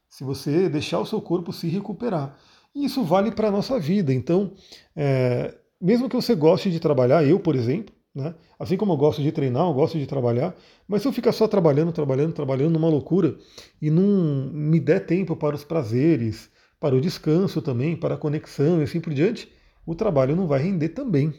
se 0.08 0.22
você 0.22 0.68
deixar 0.68 1.00
o 1.00 1.06
seu 1.06 1.20
corpo 1.20 1.52
se 1.52 1.68
recuperar. 1.68 2.36
E 2.74 2.84
isso 2.84 3.02
vale 3.02 3.32
para 3.32 3.48
a 3.48 3.50
nossa 3.50 3.78
vida. 3.78 4.12
Então, 4.12 4.52
é, 4.94 5.54
mesmo 5.80 6.08
que 6.08 6.14
você 6.14 6.34
goste 6.34 6.70
de 6.70 6.78
trabalhar, 6.78 7.24
eu, 7.24 7.40
por 7.40 7.56
exemplo, 7.56 7.94
né? 8.16 8.34
Assim 8.58 8.78
como 8.78 8.94
eu 8.94 8.96
gosto 8.96 9.22
de 9.22 9.30
treinar, 9.30 9.66
eu 9.66 9.74
gosto 9.74 9.98
de 9.98 10.06
trabalhar, 10.06 10.56
mas 10.88 11.02
se 11.02 11.08
eu 11.08 11.12
ficar 11.12 11.32
só 11.32 11.46
trabalhando, 11.46 11.92
trabalhando, 11.92 12.32
trabalhando 12.32 12.72
numa 12.72 12.88
loucura 12.88 13.36
e 13.80 13.90
não 13.90 14.50
me 14.50 14.80
der 14.80 15.04
tempo 15.04 15.36
para 15.36 15.54
os 15.54 15.62
prazeres, 15.62 16.50
para 16.86 16.94
o 16.94 17.00
descanso 17.00 17.60
também, 17.60 17.96
para 17.96 18.14
a 18.14 18.18
conexão 18.18 18.78
e 18.80 18.84
assim 18.84 19.00
por 19.00 19.12
diante, 19.12 19.50
o 19.84 19.92
trabalho 19.92 20.36
não 20.36 20.46
vai 20.46 20.62
render 20.62 20.90
também. 20.90 21.34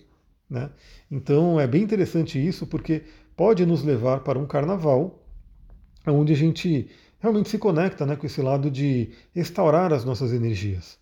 Né? 0.49 0.69
Então 1.09 1.57
é 1.57 1.65
bem 1.65 1.83
interessante 1.83 2.37
isso, 2.45 2.67
porque 2.67 3.03
pode 3.33 3.65
nos 3.65 3.81
levar 3.81 4.25
para 4.25 4.37
um 4.37 4.45
carnaval 4.45 5.23
onde 6.05 6.33
a 6.33 6.35
gente 6.35 6.89
realmente 7.17 7.47
se 7.47 7.57
conecta 7.57 8.05
né, 8.05 8.17
com 8.17 8.25
esse 8.25 8.41
lado 8.41 8.69
de 8.69 9.11
restaurar 9.33 9.93
as 9.93 10.03
nossas 10.03 10.33
energias. 10.33 10.99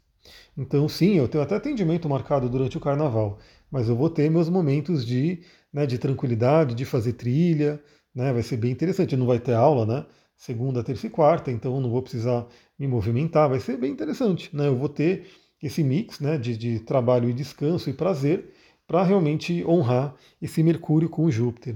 Então, 0.55 0.87
sim, 0.87 1.15
eu 1.15 1.27
tenho 1.27 1.43
até 1.43 1.55
atendimento 1.55 2.07
marcado 2.07 2.47
durante 2.47 2.77
o 2.77 2.81
carnaval, 2.81 3.39
mas 3.71 3.89
eu 3.89 3.95
vou 3.95 4.11
ter 4.11 4.29
meus 4.29 4.47
momentos 4.47 5.03
de, 5.03 5.41
né, 5.73 5.87
de 5.87 5.97
tranquilidade, 5.97 6.75
de 6.75 6.85
fazer 6.85 7.13
trilha, 7.13 7.81
né, 8.13 8.31
vai 8.31 8.43
ser 8.43 8.57
bem 8.57 8.71
interessante. 8.71 9.17
Não 9.17 9.25
vai 9.25 9.39
ter 9.39 9.53
aula, 9.53 9.87
né? 9.87 10.05
Segunda, 10.37 10.83
terça 10.83 11.07
e 11.07 11.09
quarta, 11.09 11.51
então 11.51 11.79
não 11.81 11.89
vou 11.89 12.01
precisar 12.01 12.45
me 12.77 12.87
movimentar, 12.87 13.49
vai 13.49 13.59
ser 13.59 13.77
bem 13.77 13.91
interessante. 13.91 14.55
Né? 14.55 14.67
Eu 14.67 14.75
vou 14.75 14.89
ter 14.89 15.27
esse 15.61 15.83
mix 15.83 16.19
né, 16.19 16.37
de, 16.37 16.57
de 16.57 16.79
trabalho 16.79 17.29
e 17.29 17.33
descanso 17.33 17.89
e 17.89 17.93
prazer 17.93 18.53
para 18.87 19.03
realmente 19.03 19.65
honrar 19.65 20.15
esse 20.41 20.61
Mercúrio 20.61 21.09
com 21.09 21.29
Júpiter. 21.29 21.75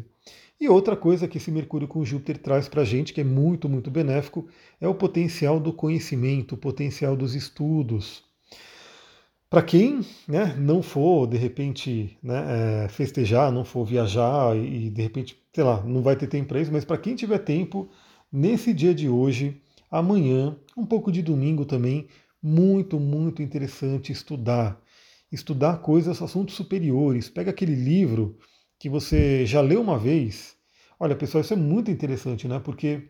E 0.60 0.68
outra 0.68 0.96
coisa 0.96 1.28
que 1.28 1.38
esse 1.38 1.50
Mercúrio 1.50 1.88
com 1.88 2.04
Júpiter 2.04 2.38
traz 2.38 2.68
para 2.68 2.82
a 2.82 2.86
gente, 2.86 3.14
que 3.14 3.22
é 3.22 3.24
muito, 3.24 3.70
muito 3.70 3.90
benéfico, 3.90 4.48
é 4.80 4.88
o 4.88 4.94
potencial 4.94 5.60
do 5.60 5.72
conhecimento, 5.72 6.56
o 6.56 6.58
potencial 6.58 7.16
dos 7.16 7.34
estudos. 7.34 8.24
Para 9.50 9.64
quem 9.64 10.02
né, 10.28 10.56
não 10.60 10.84
for, 10.84 11.26
de 11.26 11.38
repente, 11.38 12.16
né, 12.22 12.84
é, 12.84 12.88
festejar, 12.90 13.52
não 13.52 13.64
for 13.64 13.86
viajar 13.86 14.56
e, 14.56 14.90
de 14.90 15.02
repente, 15.02 15.42
sei 15.56 15.64
lá, 15.64 15.82
não 15.82 16.04
vai 16.04 16.16
ter 16.16 16.28
tempo 16.28 16.50
para 16.50 16.60
isso, 16.60 16.72
mas 16.72 16.86
para 16.86 16.98
quem 16.98 17.16
tiver 17.16 17.40
tempo, 17.40 17.90
nesse 18.32 18.74
dia 18.74 18.94
de 18.94 19.10
hoje, 19.10 19.60
amanhã, 19.90 20.58
um 20.78 20.86
pouco 20.86 21.12
de 21.12 21.22
domingo 21.22 21.66
também, 21.66 22.08
muito, 22.42 23.00
muito 23.00 23.42
interessante 23.42 24.12
estudar. 24.12 24.82
Estudar 25.32 25.78
coisas, 25.78 26.22
assuntos 26.22 26.56
superiores. 26.56 27.30
Pega 27.30 27.52
aquele 27.52 27.76
livro 27.76 28.38
que 28.80 28.90
você 28.90 29.46
já 29.46 29.62
leu 29.62 29.82
uma 29.82 29.98
vez. 29.98 30.56
Olha, 31.00 31.16
pessoal, 31.16 31.42
isso 31.42 31.54
é 31.54 31.58
muito 31.58 31.92
interessante, 31.92 32.48
né? 32.48 32.60
Porque 32.60 33.10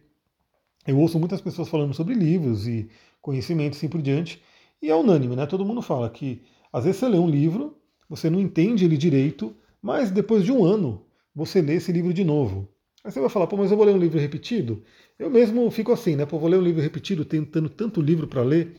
eu 0.86 0.98
ouço 0.98 1.19
muitas 1.19 1.41
pessoas 1.41 1.69
falando 1.69 1.93
sobre 1.93 2.13
livros 2.13 2.67
e 2.67 2.89
conhecimento 3.21 3.75
assim 3.75 3.88
por 3.88 4.01
diante, 4.01 4.41
e 4.81 4.89
é 4.89 4.95
unânime, 4.95 5.36
né? 5.36 5.45
Todo 5.45 5.65
mundo 5.65 5.81
fala 5.81 6.09
que 6.09 6.41
às 6.71 6.86
vezes 6.86 7.00
você 7.00 7.09
lê 7.09 7.17
um 7.17 7.29
livro, 7.29 7.77
você 8.07 8.29
não 8.29 8.39
entende 8.39 8.86
ele 8.86 8.98
direito, 8.98 9.55
mas 9.81 10.12
depois 10.12 10.43
de 10.43 10.51
um 10.51 10.63
ano 10.63 11.05
você 11.36 11.62
lê 11.62 11.75
esse 11.75 11.91
livro 11.91 12.13
de 12.13 12.24
novo. 12.24 12.67
Aí 13.03 13.12
você 13.12 13.20
vai 13.20 13.29
falar, 13.29 13.48
pô, 13.48 13.56
mas 13.56 13.72
eu 13.72 13.77
vou 13.77 13.86
ler 13.86 13.94
um 13.96 13.98
livro 13.98 14.20
repetido? 14.20 14.84
Eu 15.18 15.29
mesmo 15.29 15.70
fico 15.72 15.91
assim, 15.91 16.15
né? 16.15 16.25
Pô, 16.25 16.38
vou 16.38 16.50
ler 16.50 16.58
um 16.58 16.62
livro 16.62 16.82
repetido, 16.82 17.24
tentando 17.24 17.70
tanto 17.70 18.01
livro 18.01 18.27
para 18.27 18.41
ler. 18.41 18.75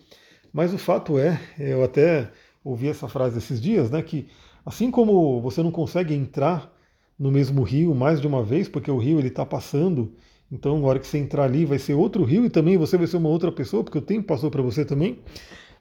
Mas 0.53 0.75
o 0.75 0.79
fato 0.79 1.19
é, 1.19 1.41
eu 1.59 1.83
até 1.83 2.31
ouvi 2.63 2.89
essa 2.89 3.09
frase 3.09 3.39
esses 3.39 3.61
dias, 3.61 3.91
né? 3.91 4.03
Que 4.03 4.29
assim 4.65 4.91
como 4.91 5.41
você 5.41 5.63
não 5.63 5.71
consegue 5.71 6.15
entrar 6.15 6.71
no 7.19 7.31
mesmo 7.31 7.63
rio 7.63 7.95
mais 7.95 8.21
de 8.21 8.27
uma 8.27 8.43
vez, 8.43 8.69
porque 8.69 8.91
o 8.91 8.99
rio 8.99 9.19
ele 9.19 9.29
está 9.29 9.47
passando. 9.47 10.15
Então, 10.53 10.79
na 10.81 10.87
hora 10.87 10.99
que 10.99 11.07
você 11.07 11.19
entrar 11.19 11.45
ali, 11.45 11.65
vai 11.65 11.79
ser 11.79 11.95
outro 11.95 12.25
rio 12.25 12.45
e 12.45 12.51
também 12.51 12.77
você 12.77 12.99
vai 12.99 13.07
ser 13.07 13.17
uma 13.17 13.29
outra 13.29 13.53
pessoa, 13.53 13.85
porque 13.85 13.99
o 13.99 14.03
tempo 14.03 14.27
passou 14.27 14.51
para 14.51 14.63
você 14.63 14.85
também. 14.85 15.19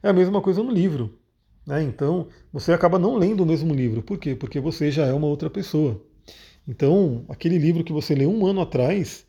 É 0.02 0.08
a 0.08 0.12
mesma 0.12 0.40
coisa 0.40 0.62
no 0.62 0.70
livro. 0.70 1.18
Né? 1.66 1.82
Então, 1.82 2.28
você 2.52 2.72
acaba 2.72 2.98
não 2.98 3.16
lendo 3.16 3.42
o 3.42 3.46
mesmo 3.46 3.74
livro. 3.74 4.02
Por 4.02 4.18
quê? 4.18 4.34
Porque 4.34 4.60
você 4.60 4.90
já 4.90 5.06
é 5.06 5.12
uma 5.12 5.26
outra 5.26 5.50
pessoa. 5.50 6.00
Então, 6.70 7.24
aquele 7.28 7.58
livro 7.58 7.82
que 7.82 7.92
você 7.92 8.14
leu 8.14 8.30
um 8.30 8.46
ano 8.46 8.60
atrás, 8.60 9.26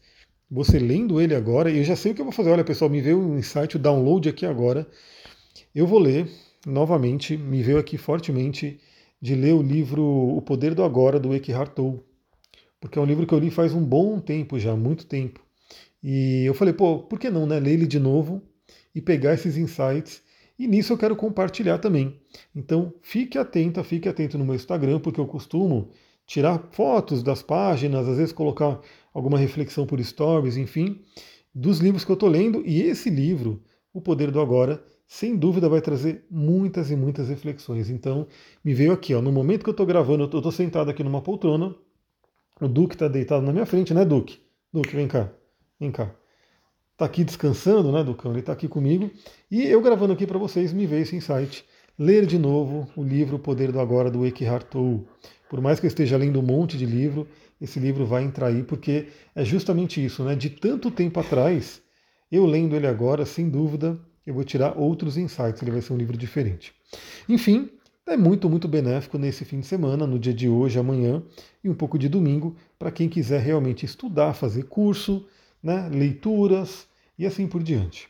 você 0.48 0.78
lendo 0.78 1.20
ele 1.20 1.34
agora, 1.34 1.72
e 1.72 1.80
eu 1.80 1.84
já 1.84 1.96
sei 1.96 2.12
o 2.12 2.16
que 2.16 2.22
eu 2.22 2.26
vou 2.26 2.32
fazer. 2.32 2.52
Olha, 2.52 2.64
pessoal, 2.64 2.88
me 2.88 3.02
veio 3.02 3.18
um 3.18 3.36
insight, 3.36 3.76
o 3.76 3.80
download 3.80 4.30
aqui 4.30 4.46
agora. 4.46 4.88
Eu 5.74 5.88
vou 5.88 5.98
ler 5.98 6.30
novamente, 6.68 7.36
me 7.36 7.64
veio 7.64 7.80
aqui 7.80 7.98
fortemente 7.98 8.80
de 9.20 9.34
ler 9.34 9.56
o 9.56 9.62
livro 9.64 10.04
O 10.04 10.40
Poder 10.44 10.76
do 10.76 10.84
Agora, 10.84 11.20
do 11.20 11.34
Eckhart 11.34 11.74
Tolle, 11.74 12.04
porque 12.80 13.00
é 13.00 13.02
um 13.02 13.06
livro 13.06 13.26
que 13.26 13.34
eu 13.34 13.40
li 13.40 13.50
faz 13.50 13.74
um 13.74 13.84
bom 13.84 14.20
tempo 14.20 14.60
já, 14.60 14.76
muito 14.76 15.08
tempo. 15.08 15.40
E 16.04 16.44
eu 16.46 16.54
falei, 16.54 16.76
pô, 16.76 17.00
por 17.00 17.18
que 17.18 17.32
não, 17.32 17.48
né? 17.48 17.60
Ler 17.60 17.74
ele 17.74 17.88
de 17.88 17.98
novo 17.98 18.40
e 18.94 19.02
pegar 19.02 19.34
esses 19.34 19.58
insights. 19.58 20.22
E 20.60 20.68
nisso 20.68 20.94
eu 20.94 20.98
quero 20.98 21.16
compartilhar 21.16 21.80
também. 21.80 22.22
Então, 22.56 22.94
fique 23.02 23.40
atento, 23.40 23.84
fique 23.84 24.08
atento 24.08 24.38
no 24.38 24.46
meu 24.46 24.54
Instagram, 24.54 25.00
porque 25.00 25.20
eu 25.20 25.26
costumo 25.26 25.90
tirar 26.32 26.70
fotos 26.72 27.22
das 27.22 27.44
páginas, 27.44 28.08
às 28.08 28.16
vezes 28.16 28.32
colocar 28.32 28.80
alguma 29.14 29.38
reflexão 29.38 29.86
por 29.86 30.02
stories, 30.02 30.56
enfim, 30.56 31.02
dos 31.54 31.80
livros 31.80 32.06
que 32.06 32.12
eu 32.12 32.14
estou 32.14 32.30
lendo. 32.30 32.64
E 32.66 32.82
esse 32.84 33.10
livro, 33.10 33.62
O 33.94 34.00
Poder 34.00 34.32
do 34.32 34.40
Agora, 34.40 34.82
sem 35.06 35.36
dúvida 35.36 35.68
vai 35.68 35.82
trazer 35.82 36.26
muitas 36.32 36.90
e 36.90 36.96
muitas 36.96 37.28
reflexões. 37.28 37.90
Então, 37.90 38.28
me 38.64 38.74
veio 38.74 38.94
aqui, 38.94 39.14
ó, 39.14 39.22
no 39.22 39.30
momento 39.30 39.64
que 39.66 39.70
eu 39.70 39.74
estou 39.74 39.86
gravando, 39.86 40.24
eu 40.24 40.38
estou 40.38 40.52
sentado 40.54 40.90
aqui 40.90 41.04
numa 41.04 41.22
poltrona, 41.22 41.76
o 42.62 42.68
Duque 42.70 42.96
está 42.96 43.10
deitado 43.10 43.46
na 43.46 43.52
minha 43.52 43.66
frente, 43.66 43.94
né, 43.94 44.06
Duque? 44.06 44.40
Duque, 44.72 44.96
vem 44.96 45.10
cá, 45.10 45.30
vem 45.78 45.92
cá. 45.92 46.16
Está 46.94 47.08
aqui 47.08 47.26
descansando, 47.26 47.92
né, 47.92 48.06
Ducão? 48.06 48.32
Ele 48.32 48.40
está 48.40 48.54
aqui 48.54 48.70
comigo. 48.70 49.12
E 49.50 49.64
eu 49.64 49.82
gravando 49.82 50.14
aqui 50.14 50.26
para 50.26 50.40
vocês, 50.40 50.72
me 50.72 50.88
veio 50.88 51.02
esse 51.02 51.14
insight. 51.14 51.66
Ler 52.04 52.26
de 52.26 52.40
novo 52.40 52.90
o 52.96 53.04
livro 53.04 53.36
O 53.36 53.40
Poder 53.40 53.72
do 53.72 53.80
Agora, 53.80 54.10
do 54.10 54.26
Eckhart 54.26 54.66
Tolle. 54.70 55.06
Por 55.48 55.62
mais 55.62 55.80
que 55.80 55.86
eu 55.86 55.88
esteja 55.88 56.18
lendo 56.18 56.40
um 56.40 56.42
monte 56.42 56.76
de 56.76 56.84
livro, 56.84 57.28
esse 57.62 57.80
livro 57.80 58.08
vai 58.08 58.24
entrar 58.24 58.48
aí, 58.48 58.64
porque 58.64 59.10
é 59.36 59.46
justamente 59.46 60.04
isso, 60.04 60.24
né? 60.24 60.34
De 60.36 60.50
tanto 60.50 60.90
tempo 60.90 61.20
atrás, 61.20 61.80
eu 62.32 62.44
lendo 62.48 62.76
ele 62.76 62.88
agora, 62.88 63.24
sem 63.24 63.48
dúvida, 63.48 64.00
eu 64.26 64.34
vou 64.34 64.44
tirar 64.44 64.80
outros 64.80 65.16
insights, 65.16 65.62
ele 65.62 65.70
vai 65.70 65.80
ser 65.80 65.94
um 65.94 65.96
livro 65.96 66.18
diferente. 66.18 66.74
Enfim, 67.30 67.70
é 68.08 68.18
muito, 68.18 68.50
muito 68.50 68.68
benéfico 68.68 69.20
nesse 69.20 69.46
fim 69.46 69.60
de 69.60 69.68
semana, 69.68 70.08
no 70.08 70.18
dia 70.18 70.34
de 70.34 70.50
hoje, 70.50 70.80
amanhã 70.80 71.22
e 71.64 71.70
um 71.70 71.76
pouco 71.76 72.00
de 72.00 72.10
domingo, 72.10 72.56
para 72.80 72.90
quem 72.90 73.08
quiser 73.08 73.42
realmente 73.42 73.86
estudar, 73.86 74.34
fazer 74.34 74.64
curso, 74.64 75.28
né, 75.62 75.88
leituras 75.94 76.88
e 77.16 77.28
assim 77.28 77.46
por 77.46 77.62
diante. 77.62 78.10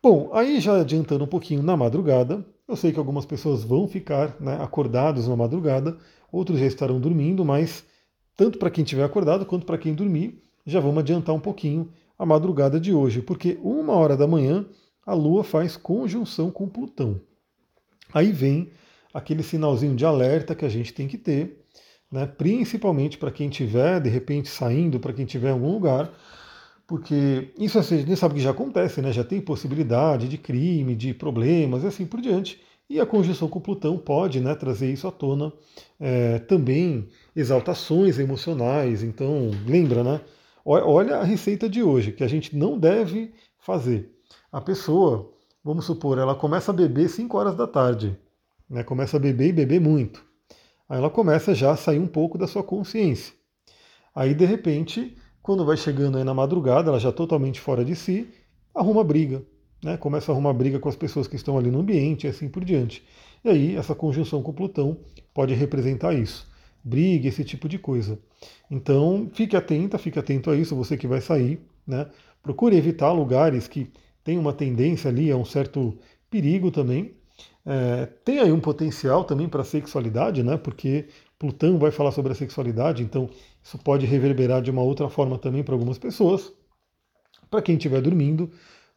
Bom, 0.00 0.30
aí 0.32 0.60
já 0.60 0.80
adiantando 0.80 1.24
um 1.24 1.26
pouquinho 1.26 1.60
na 1.60 1.76
madrugada, 1.76 2.46
eu 2.70 2.76
sei 2.76 2.92
que 2.92 2.98
algumas 2.98 3.26
pessoas 3.26 3.64
vão 3.64 3.88
ficar 3.88 4.36
né, 4.40 4.56
acordados 4.62 5.26
na 5.26 5.36
madrugada, 5.36 5.98
outros 6.30 6.58
já 6.58 6.66
estarão 6.66 7.00
dormindo, 7.00 7.44
mas 7.44 7.84
tanto 8.36 8.58
para 8.58 8.70
quem 8.70 8.84
estiver 8.84 9.04
acordado 9.04 9.44
quanto 9.44 9.66
para 9.66 9.76
quem 9.76 9.92
dormir, 9.92 10.42
já 10.64 10.78
vamos 10.80 10.98
adiantar 10.98 11.34
um 11.34 11.40
pouquinho 11.40 11.90
a 12.18 12.24
madrugada 12.24 12.78
de 12.78 12.92
hoje, 12.92 13.20
porque 13.20 13.58
uma 13.62 13.94
hora 13.94 14.16
da 14.16 14.26
manhã 14.26 14.64
a 15.04 15.14
Lua 15.14 15.42
faz 15.42 15.76
conjunção 15.76 16.50
com 16.50 16.68
Plutão. 16.68 17.20
Aí 18.12 18.30
vem 18.30 18.70
aquele 19.12 19.42
sinalzinho 19.42 19.96
de 19.96 20.04
alerta 20.04 20.54
que 20.54 20.64
a 20.64 20.68
gente 20.68 20.92
tem 20.92 21.08
que 21.08 21.18
ter, 21.18 21.64
né? 22.10 22.26
principalmente 22.26 23.18
para 23.18 23.30
quem 23.30 23.48
estiver, 23.48 24.00
de 24.00 24.08
repente, 24.08 24.48
saindo, 24.48 25.00
para 25.00 25.12
quem 25.12 25.24
estiver 25.24 25.48
em 25.48 25.52
algum 25.52 25.72
lugar, 25.72 26.12
porque 26.90 27.52
isso 27.56 27.78
a 27.78 27.82
gente 27.82 28.16
sabe 28.16 28.34
que 28.34 28.40
já 28.40 28.50
acontece, 28.50 29.00
né? 29.00 29.12
já 29.12 29.22
tem 29.22 29.40
possibilidade 29.40 30.26
de 30.26 30.36
crime, 30.36 30.96
de 30.96 31.14
problemas 31.14 31.84
e 31.84 31.86
assim 31.86 32.04
por 32.04 32.20
diante. 32.20 32.60
E 32.88 32.98
a 32.98 33.06
conjunção 33.06 33.46
com 33.46 33.60
Plutão 33.60 33.96
pode 33.96 34.40
né, 34.40 34.56
trazer 34.56 34.92
isso 34.92 35.06
à 35.06 35.12
tona. 35.12 35.52
É, 36.00 36.40
também 36.40 37.06
exaltações 37.36 38.18
emocionais. 38.18 39.04
Então, 39.04 39.52
lembra, 39.68 40.02
né? 40.02 40.20
Olha 40.64 41.18
a 41.18 41.22
receita 41.22 41.68
de 41.68 41.80
hoje, 41.80 42.10
que 42.10 42.24
a 42.24 42.28
gente 42.28 42.56
não 42.56 42.76
deve 42.76 43.32
fazer 43.60 44.10
a 44.50 44.60
pessoa, 44.60 45.30
vamos 45.62 45.84
supor, 45.84 46.18
ela 46.18 46.34
começa 46.34 46.72
a 46.72 46.74
beber 46.74 47.08
5 47.08 47.38
horas 47.38 47.54
da 47.54 47.68
tarde, 47.68 48.18
né? 48.68 48.82
começa 48.82 49.16
a 49.16 49.20
beber 49.20 49.50
e 49.50 49.52
beber 49.52 49.80
muito. 49.80 50.24
Aí 50.88 50.98
ela 50.98 51.08
começa 51.08 51.54
já 51.54 51.70
a 51.70 51.76
sair 51.76 52.00
um 52.00 52.08
pouco 52.08 52.36
da 52.36 52.48
sua 52.48 52.64
consciência. 52.64 53.32
Aí, 54.12 54.34
de 54.34 54.44
repente, 54.44 55.16
quando 55.50 55.64
vai 55.64 55.76
chegando 55.76 56.16
aí 56.16 56.22
na 56.22 56.32
madrugada, 56.32 56.90
ela 56.90 57.00
já 57.00 57.10
totalmente 57.10 57.60
fora 57.60 57.84
de 57.84 57.96
si, 57.96 58.28
arruma 58.72 59.02
briga. 59.02 59.42
Né? 59.82 59.96
Começa 59.96 60.30
a 60.30 60.32
arrumar 60.32 60.52
briga 60.52 60.78
com 60.78 60.88
as 60.88 60.94
pessoas 60.94 61.26
que 61.26 61.34
estão 61.34 61.58
ali 61.58 61.72
no 61.72 61.80
ambiente 61.80 62.24
e 62.24 62.30
assim 62.30 62.48
por 62.48 62.64
diante. 62.64 63.02
E 63.44 63.48
aí, 63.48 63.74
essa 63.74 63.92
conjunção 63.92 64.44
com 64.44 64.52
Plutão 64.52 64.98
pode 65.34 65.52
representar 65.52 66.14
isso. 66.14 66.48
Briga, 66.84 67.26
esse 67.26 67.42
tipo 67.42 67.68
de 67.68 67.80
coisa. 67.80 68.16
Então, 68.70 69.28
fique 69.32 69.56
atenta, 69.56 69.98
fique 69.98 70.20
atento 70.20 70.52
a 70.52 70.56
isso, 70.56 70.76
você 70.76 70.96
que 70.96 71.08
vai 71.08 71.20
sair. 71.20 71.58
Né? 71.84 72.06
Procure 72.44 72.76
evitar 72.76 73.10
lugares 73.10 73.66
que 73.66 73.90
tem 74.22 74.38
uma 74.38 74.52
tendência 74.52 75.10
ali 75.10 75.32
a 75.32 75.36
um 75.36 75.44
certo 75.44 75.98
perigo 76.30 76.70
também. 76.70 77.10
É, 77.66 78.06
tem 78.24 78.38
aí 78.38 78.52
um 78.52 78.60
potencial 78.60 79.24
também 79.24 79.48
para 79.48 79.62
a 79.62 79.64
sexualidade, 79.64 80.44
né? 80.44 80.56
Porque 80.56 81.08
Plutão 81.40 81.76
vai 81.76 81.90
falar 81.90 82.12
sobre 82.12 82.30
a 82.30 82.34
sexualidade, 82.36 83.02
então 83.02 83.28
isso 83.64 83.76
pode 83.78 84.06
reverberar 84.06 84.62
de 84.62 84.70
uma 84.70 84.82
outra 84.82 85.08
forma 85.08 85.38
também 85.38 85.64
para 85.64 85.74
algumas 85.74 85.98
pessoas. 85.98 86.52
Para 87.50 87.62
quem 87.62 87.74
estiver 87.74 88.00
dormindo, 88.00 88.52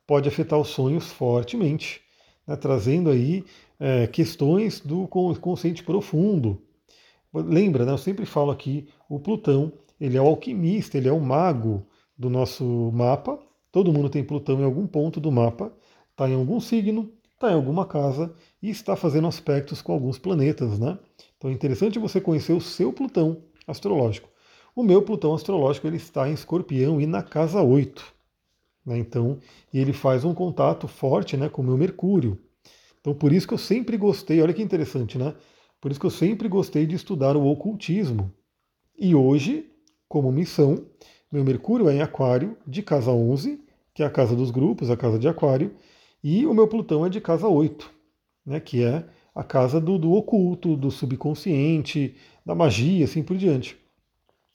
pode 0.05 0.29
afetar 0.29 0.59
os 0.59 0.67
sonhos 0.67 1.11
fortemente, 1.11 2.01
né? 2.45 2.55
trazendo 2.55 3.09
aí 3.09 3.43
é, 3.79 4.05
questões 4.05 4.79
do 4.79 5.07
consciente 5.07 5.83
profundo. 5.83 6.61
Lembra, 7.33 7.85
né? 7.85 7.93
Eu 7.93 7.97
sempre 7.97 8.25
falo 8.27 8.51
aqui, 8.51 8.87
o 9.09 9.19
Plutão, 9.19 9.73
ele 9.99 10.17
é 10.17 10.21
o 10.21 10.27
alquimista, 10.27 10.97
ele 10.97 11.07
é 11.07 11.11
o 11.11 11.19
mago 11.19 11.87
do 12.15 12.29
nosso 12.29 12.91
mapa, 12.93 13.39
Todo 13.73 13.91
mundo 13.91 14.07
tem 14.07 14.23
Plutão 14.23 14.61
em 14.61 14.63
algum 14.63 14.85
ponto 14.85 15.19
do 15.19 15.31
mapa, 15.31 15.73
está 16.11 16.29
em 16.29 16.35
algum 16.35 16.59
signo, 16.59 17.11
está 17.33 17.51
em 17.51 17.55
alguma 17.55 17.87
casa 17.87 18.31
e 18.61 18.69
está 18.69 18.95
fazendo 18.95 19.27
aspectos 19.27 19.81
com 19.81 19.91
alguns 19.91 20.19
planetas, 20.19 20.77
né? 20.77 20.99
Então 21.43 21.51
é 21.51 21.53
interessante 21.53 21.99
você 21.99 22.21
conhecer 22.21 22.53
o 22.53 22.61
seu 22.61 22.93
Plutão 22.93 23.43
astrológico. 23.67 24.29
O 24.73 24.81
meu 24.81 25.01
Plutão 25.01 25.33
astrológico 25.33 25.85
ele 25.85 25.97
está 25.97 26.29
em 26.29 26.31
Escorpião 26.31 27.01
e 27.01 27.05
na 27.05 27.21
casa 27.21 27.61
8. 27.61 28.01
Né? 28.85 28.97
Então, 28.97 29.37
ele 29.73 29.91
faz 29.91 30.23
um 30.23 30.33
contato 30.33 30.87
forte 30.87 31.35
né, 31.35 31.49
com 31.49 31.61
o 31.61 31.65
meu 31.65 31.77
Mercúrio. 31.77 32.39
Então, 33.01 33.13
por 33.13 33.33
isso 33.33 33.45
que 33.45 33.53
eu 33.53 33.57
sempre 33.57 33.97
gostei, 33.97 34.41
olha 34.41 34.53
que 34.53 34.61
interessante, 34.61 35.17
né? 35.17 35.35
Por 35.81 35.91
isso 35.91 35.99
que 35.99 36.05
eu 36.05 36.09
sempre 36.09 36.47
gostei 36.47 36.85
de 36.85 36.95
estudar 36.95 37.35
o 37.35 37.45
ocultismo. 37.45 38.31
E 38.97 39.13
hoje, 39.13 39.69
como 40.07 40.31
missão, 40.31 40.85
meu 41.29 41.43
Mercúrio 41.43 41.89
é 41.89 41.95
em 41.95 42.01
Aquário, 42.01 42.55
de 42.65 42.81
casa 42.81 43.11
11, 43.11 43.61
que 43.93 44.01
é 44.01 44.05
a 44.05 44.09
casa 44.09 44.33
dos 44.33 44.49
grupos, 44.49 44.89
a 44.89 44.95
casa 44.95 45.19
de 45.19 45.27
Aquário, 45.27 45.75
e 46.23 46.45
o 46.45 46.53
meu 46.53 46.69
Plutão 46.69 47.05
é 47.05 47.09
de 47.09 47.19
casa 47.19 47.49
8, 47.49 47.91
né, 48.45 48.61
que 48.61 48.81
é 48.81 49.05
a 49.33 49.43
casa 49.43 49.79
do, 49.79 49.97
do 49.97 50.13
oculto, 50.13 50.75
do 50.75 50.91
subconsciente, 50.91 52.15
da 52.45 52.53
magia, 52.53 53.05
assim 53.05 53.23
por 53.23 53.37
diante. 53.37 53.77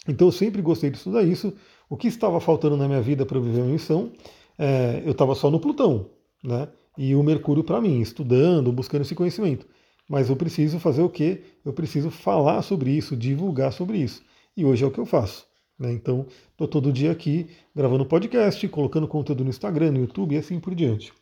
Então 0.06 0.28
eu 0.28 0.32
sempre 0.32 0.62
gostei 0.62 0.90
de 0.90 0.96
estudar 0.96 1.22
isso. 1.22 1.52
O 1.88 1.96
que 1.96 2.08
estava 2.08 2.40
faltando 2.40 2.76
na 2.76 2.86
minha 2.86 3.00
vida 3.00 3.26
para 3.26 3.38
eu 3.38 3.42
viver 3.42 3.62
a 3.62 3.64
missão, 3.64 4.12
é, 4.58 5.02
eu 5.04 5.12
estava 5.12 5.34
só 5.34 5.50
no 5.50 5.60
Plutão, 5.60 6.10
né? 6.42 6.68
E 6.96 7.14
o 7.14 7.22
Mercúrio 7.22 7.62
para 7.62 7.80
mim, 7.80 8.00
estudando, 8.00 8.72
buscando 8.72 9.02
esse 9.02 9.14
conhecimento. 9.14 9.66
Mas 10.08 10.30
eu 10.30 10.36
preciso 10.36 10.80
fazer 10.80 11.02
o 11.02 11.08
quê? 11.08 11.42
Eu 11.64 11.72
preciso 11.72 12.10
falar 12.10 12.62
sobre 12.62 12.90
isso, 12.90 13.16
divulgar 13.16 13.72
sobre 13.72 13.98
isso. 13.98 14.22
E 14.56 14.64
hoje 14.64 14.82
é 14.82 14.86
o 14.86 14.90
que 14.90 14.98
eu 14.98 15.06
faço. 15.06 15.46
Né? 15.78 15.92
Então, 15.92 16.26
estou 16.50 16.66
todo 16.66 16.92
dia 16.92 17.12
aqui 17.12 17.46
gravando 17.74 18.04
podcast, 18.04 18.66
colocando 18.68 19.06
conteúdo 19.06 19.44
no 19.44 19.50
Instagram, 19.50 19.92
no 19.92 20.00
YouTube 20.00 20.34
e 20.34 20.38
assim 20.38 20.58
por 20.58 20.74
diante. 20.74 21.12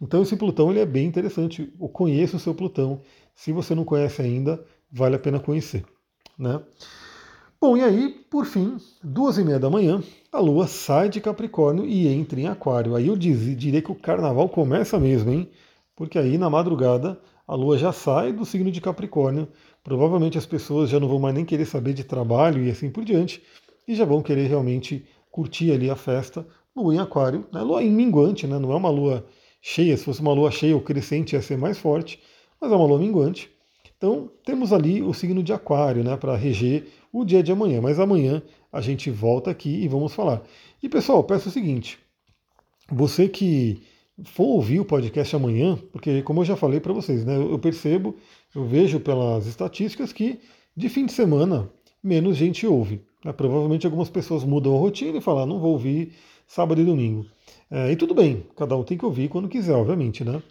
Então, 0.00 0.22
esse 0.22 0.36
Plutão 0.36 0.70
ele 0.70 0.80
é 0.80 0.86
bem 0.86 1.06
interessante. 1.06 1.72
Eu 1.80 1.88
conheço 1.88 2.36
o 2.36 2.40
seu 2.40 2.54
Plutão. 2.54 3.00
Se 3.34 3.52
você 3.52 3.74
não 3.74 3.84
conhece 3.84 4.22
ainda, 4.22 4.64
vale 4.90 5.16
a 5.16 5.18
pena 5.18 5.38
conhecer. 5.38 5.84
Né? 6.38 6.60
Bom, 7.60 7.76
e 7.76 7.82
aí, 7.82 8.08
por 8.30 8.46
fim, 8.46 8.78
duas 9.04 9.36
e 9.36 9.44
meia 9.44 9.58
da 9.58 9.68
manhã, 9.68 10.02
a 10.32 10.40
Lua 10.40 10.66
sai 10.66 11.10
de 11.10 11.20
Capricórnio 11.20 11.84
e 11.84 12.08
entra 12.08 12.40
em 12.40 12.48
Aquário. 12.48 12.96
Aí 12.96 13.08
eu 13.08 13.16
diria 13.16 13.82
que 13.82 13.92
o 13.92 13.94
Carnaval 13.94 14.48
começa 14.48 14.98
mesmo, 14.98 15.30
hein? 15.30 15.50
Porque 15.94 16.18
aí 16.18 16.38
na 16.38 16.48
madrugada 16.48 17.20
a 17.46 17.54
Lua 17.54 17.76
já 17.76 17.92
sai 17.92 18.32
do 18.32 18.46
signo 18.46 18.72
de 18.72 18.80
Capricórnio. 18.80 19.46
Provavelmente 19.84 20.38
as 20.38 20.46
pessoas 20.46 20.88
já 20.88 20.98
não 20.98 21.08
vão 21.08 21.18
mais 21.18 21.34
nem 21.34 21.44
querer 21.44 21.66
saber 21.66 21.92
de 21.92 22.02
trabalho 22.02 22.64
e 22.64 22.70
assim 22.70 22.88
por 22.88 23.04
diante, 23.04 23.42
e 23.86 23.94
já 23.94 24.06
vão 24.06 24.22
querer 24.22 24.46
realmente 24.46 25.04
curtir 25.30 25.70
ali 25.70 25.90
a 25.90 25.96
festa. 25.96 26.46
Lua 26.74 26.94
em 26.94 26.98
Aquário, 26.98 27.46
né? 27.52 27.60
Lua 27.60 27.82
em 27.82 27.90
minguante, 27.90 28.46
né? 28.46 28.58
Não 28.58 28.72
é 28.72 28.76
uma 28.76 28.88
lua 28.88 29.26
cheia. 29.60 29.96
Se 29.96 30.04
fosse 30.04 30.20
uma 30.20 30.32
lua 30.32 30.50
cheia 30.50 30.74
ou 30.74 30.80
crescente 30.80 31.34
ia 31.34 31.42
ser 31.42 31.58
mais 31.58 31.78
forte, 31.78 32.20
mas 32.60 32.70
é 32.72 32.74
uma 32.74 32.86
lua 32.86 32.98
minguante. 32.98 33.50
Então 33.96 34.30
temos 34.44 34.72
ali 34.72 35.02
o 35.02 35.12
signo 35.12 35.42
de 35.42 35.52
Aquário, 35.52 36.02
né? 36.02 36.16
Para 36.16 36.36
reger 36.36 36.88
o 37.12 37.24
dia 37.24 37.42
de 37.42 37.52
amanhã. 37.52 37.80
Mas 37.80 37.98
amanhã 37.98 38.42
a 38.72 38.80
gente 38.80 39.10
volta 39.10 39.50
aqui 39.50 39.82
e 39.82 39.88
vamos 39.88 40.14
falar. 40.14 40.42
E 40.82 40.88
pessoal, 40.88 41.22
peço 41.22 41.48
o 41.48 41.52
seguinte: 41.52 41.98
você 42.90 43.28
que 43.28 43.82
for 44.24 44.44
ouvir 44.44 44.80
o 44.80 44.84
podcast 44.84 45.34
amanhã, 45.36 45.78
porque 45.92 46.22
como 46.22 46.40
eu 46.40 46.44
já 46.44 46.56
falei 46.56 46.80
para 46.80 46.92
vocês, 46.92 47.24
né, 47.24 47.36
eu 47.36 47.58
percebo, 47.58 48.16
eu 48.54 48.64
vejo 48.64 49.00
pelas 49.00 49.46
estatísticas 49.46 50.12
que 50.12 50.40
de 50.76 50.88
fim 50.88 51.06
de 51.06 51.12
semana 51.12 51.70
menos 52.02 52.36
gente 52.36 52.66
ouve. 52.66 53.02
Né? 53.24 53.32
Provavelmente 53.32 53.86
algumas 53.86 54.08
pessoas 54.08 54.44
mudam 54.44 54.74
a 54.74 54.78
rotina 54.78 55.18
e 55.18 55.20
falam, 55.20 55.42
ah, 55.42 55.46
não 55.46 55.58
vou 55.58 55.72
ouvir 55.72 56.12
sábado 56.50 56.80
e 56.80 56.84
domingo. 56.84 57.26
É, 57.70 57.92
e 57.92 57.96
tudo 57.96 58.12
bem, 58.12 58.44
cada 58.56 58.76
um 58.76 58.82
tem 58.82 58.98
que 58.98 59.04
ouvir 59.04 59.28
quando 59.28 59.48
quiser, 59.48 59.72
obviamente, 59.72 60.24
né? 60.24 60.42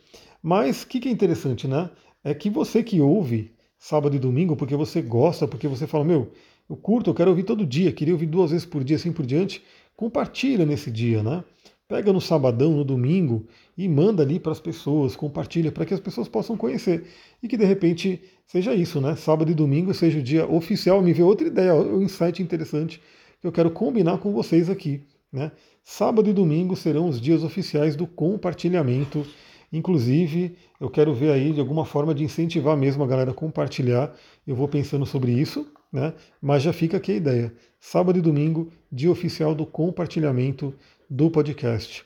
Mas 0.41 0.83
o 0.83 0.87
que, 0.87 0.97
que 0.97 1.09
é 1.09 1.11
interessante, 1.11 1.67
né? 1.67 1.89
É 2.23 2.33
que 2.33 2.49
você 2.49 2.81
que 2.81 3.01
ouve 3.01 3.51
sábado 3.77 4.15
e 4.15 4.19
domingo 4.19 4.55
porque 4.55 4.77
você 4.77 5.01
gosta, 5.01 5.45
porque 5.45 5.67
você 5.67 5.85
fala, 5.85 6.05
meu, 6.05 6.31
eu 6.69 6.77
curto, 6.77 7.09
eu 7.09 7.13
quero 7.13 7.31
ouvir 7.31 7.43
todo 7.43 7.65
dia, 7.65 7.91
queria 7.91 8.13
ouvir 8.13 8.27
duas 8.27 8.51
vezes 8.51 8.65
por 8.65 8.81
dia, 8.81 8.95
assim 8.95 9.11
por 9.11 9.25
diante, 9.25 9.61
compartilha 9.93 10.65
nesse 10.65 10.89
dia, 10.89 11.21
né? 11.21 11.43
Pega 11.85 12.13
no 12.13 12.21
sabadão, 12.21 12.71
no 12.71 12.85
domingo 12.85 13.45
e 13.77 13.85
manda 13.89 14.23
ali 14.23 14.39
para 14.39 14.53
as 14.53 14.59
pessoas, 14.61 15.17
compartilha 15.17 15.69
para 15.69 15.85
que 15.85 15.93
as 15.93 15.99
pessoas 15.99 16.29
possam 16.29 16.55
conhecer 16.55 17.07
e 17.43 17.47
que 17.49 17.57
de 17.57 17.65
repente 17.65 18.21
seja 18.47 18.73
isso, 18.73 19.01
né? 19.01 19.17
Sábado 19.17 19.51
e 19.51 19.53
domingo 19.53 19.93
seja 19.93 20.19
o 20.19 20.23
dia 20.23 20.49
oficial. 20.49 21.01
Me 21.01 21.11
veio 21.11 21.27
outra 21.27 21.45
ideia, 21.45 21.75
um 21.75 22.01
insight 22.01 22.41
interessante 22.41 23.01
que 23.41 23.47
eu 23.47 23.51
quero 23.51 23.69
combinar 23.69 24.19
com 24.19 24.31
vocês 24.31 24.69
aqui, 24.69 25.03
né? 25.29 25.51
Sábado 25.91 26.29
e 26.29 26.33
domingo 26.33 26.75
serão 26.75 27.09
os 27.09 27.19
dias 27.19 27.43
oficiais 27.43 27.95
do 27.95 28.05
compartilhamento. 28.05 29.25
Inclusive, 29.73 30.55
eu 30.79 30.87
quero 30.87 31.15
ver 31.15 31.31
aí 31.31 31.51
de 31.51 31.59
alguma 31.59 31.83
forma 31.83 32.13
de 32.13 32.23
incentivar 32.23 32.77
mesmo 32.77 33.03
a 33.03 33.07
galera 33.07 33.31
a 33.31 33.33
compartilhar. 33.33 34.13
Eu 34.45 34.55
vou 34.55 34.67
pensando 34.67 35.03
sobre 35.03 35.31
isso, 35.31 35.67
né? 35.91 36.13
Mas 36.39 36.61
já 36.61 36.71
fica 36.71 36.97
aqui 36.97 37.13
a 37.13 37.15
ideia. 37.15 37.53
Sábado 37.79 38.19
e 38.19 38.21
domingo, 38.21 38.71
dia 38.91 39.11
oficial 39.11 39.55
do 39.55 39.65
compartilhamento 39.65 40.75
do 41.09 41.31
podcast. 41.31 42.05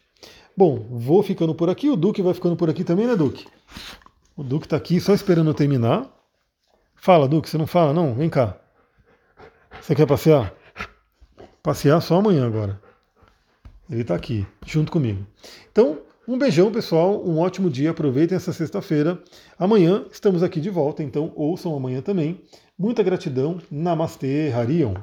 Bom, 0.55 0.87
vou 0.89 1.21
ficando 1.21 1.53
por 1.53 1.69
aqui. 1.69 1.89
O 1.89 1.97
Duque 1.97 2.21
vai 2.21 2.33
ficando 2.33 2.55
por 2.55 2.69
aqui 2.69 2.85
também, 2.85 3.05
né, 3.05 3.17
Duque? 3.17 3.45
O 4.33 4.43
Duque 4.43 4.65
está 4.65 4.77
aqui 4.77 4.97
só 5.01 5.13
esperando 5.13 5.49
eu 5.49 5.53
terminar. 5.53 6.09
Fala, 6.95 7.27
Duque, 7.27 7.49
você 7.49 7.57
não 7.57 7.67
fala, 7.67 7.93
não? 7.93 8.15
Vem 8.15 8.29
cá. 8.29 8.57
Você 9.81 9.93
quer 9.93 10.07
passear? 10.07 10.53
Passear 11.61 12.01
só 12.01 12.15
amanhã 12.15 12.47
agora. 12.47 12.82
Ele 13.89 14.01
está 14.01 14.15
aqui, 14.15 14.45
junto 14.65 14.91
comigo. 14.91 15.25
Então, 15.71 15.99
um 16.27 16.37
beijão, 16.37 16.71
pessoal. 16.71 17.21
Um 17.25 17.39
ótimo 17.39 17.69
dia. 17.69 17.91
Aproveitem 17.91 18.35
essa 18.35 18.53
sexta-feira. 18.53 19.21
Amanhã 19.59 20.05
estamos 20.11 20.41
aqui 20.41 20.61
de 20.61 20.69
volta, 20.69 21.03
então 21.03 21.33
ouçam 21.35 21.75
amanhã 21.75 22.01
também. 22.01 22.41
Muita 22.79 23.03
gratidão. 23.03 23.59
Namastê, 23.69 24.51
Harion. 24.55 24.93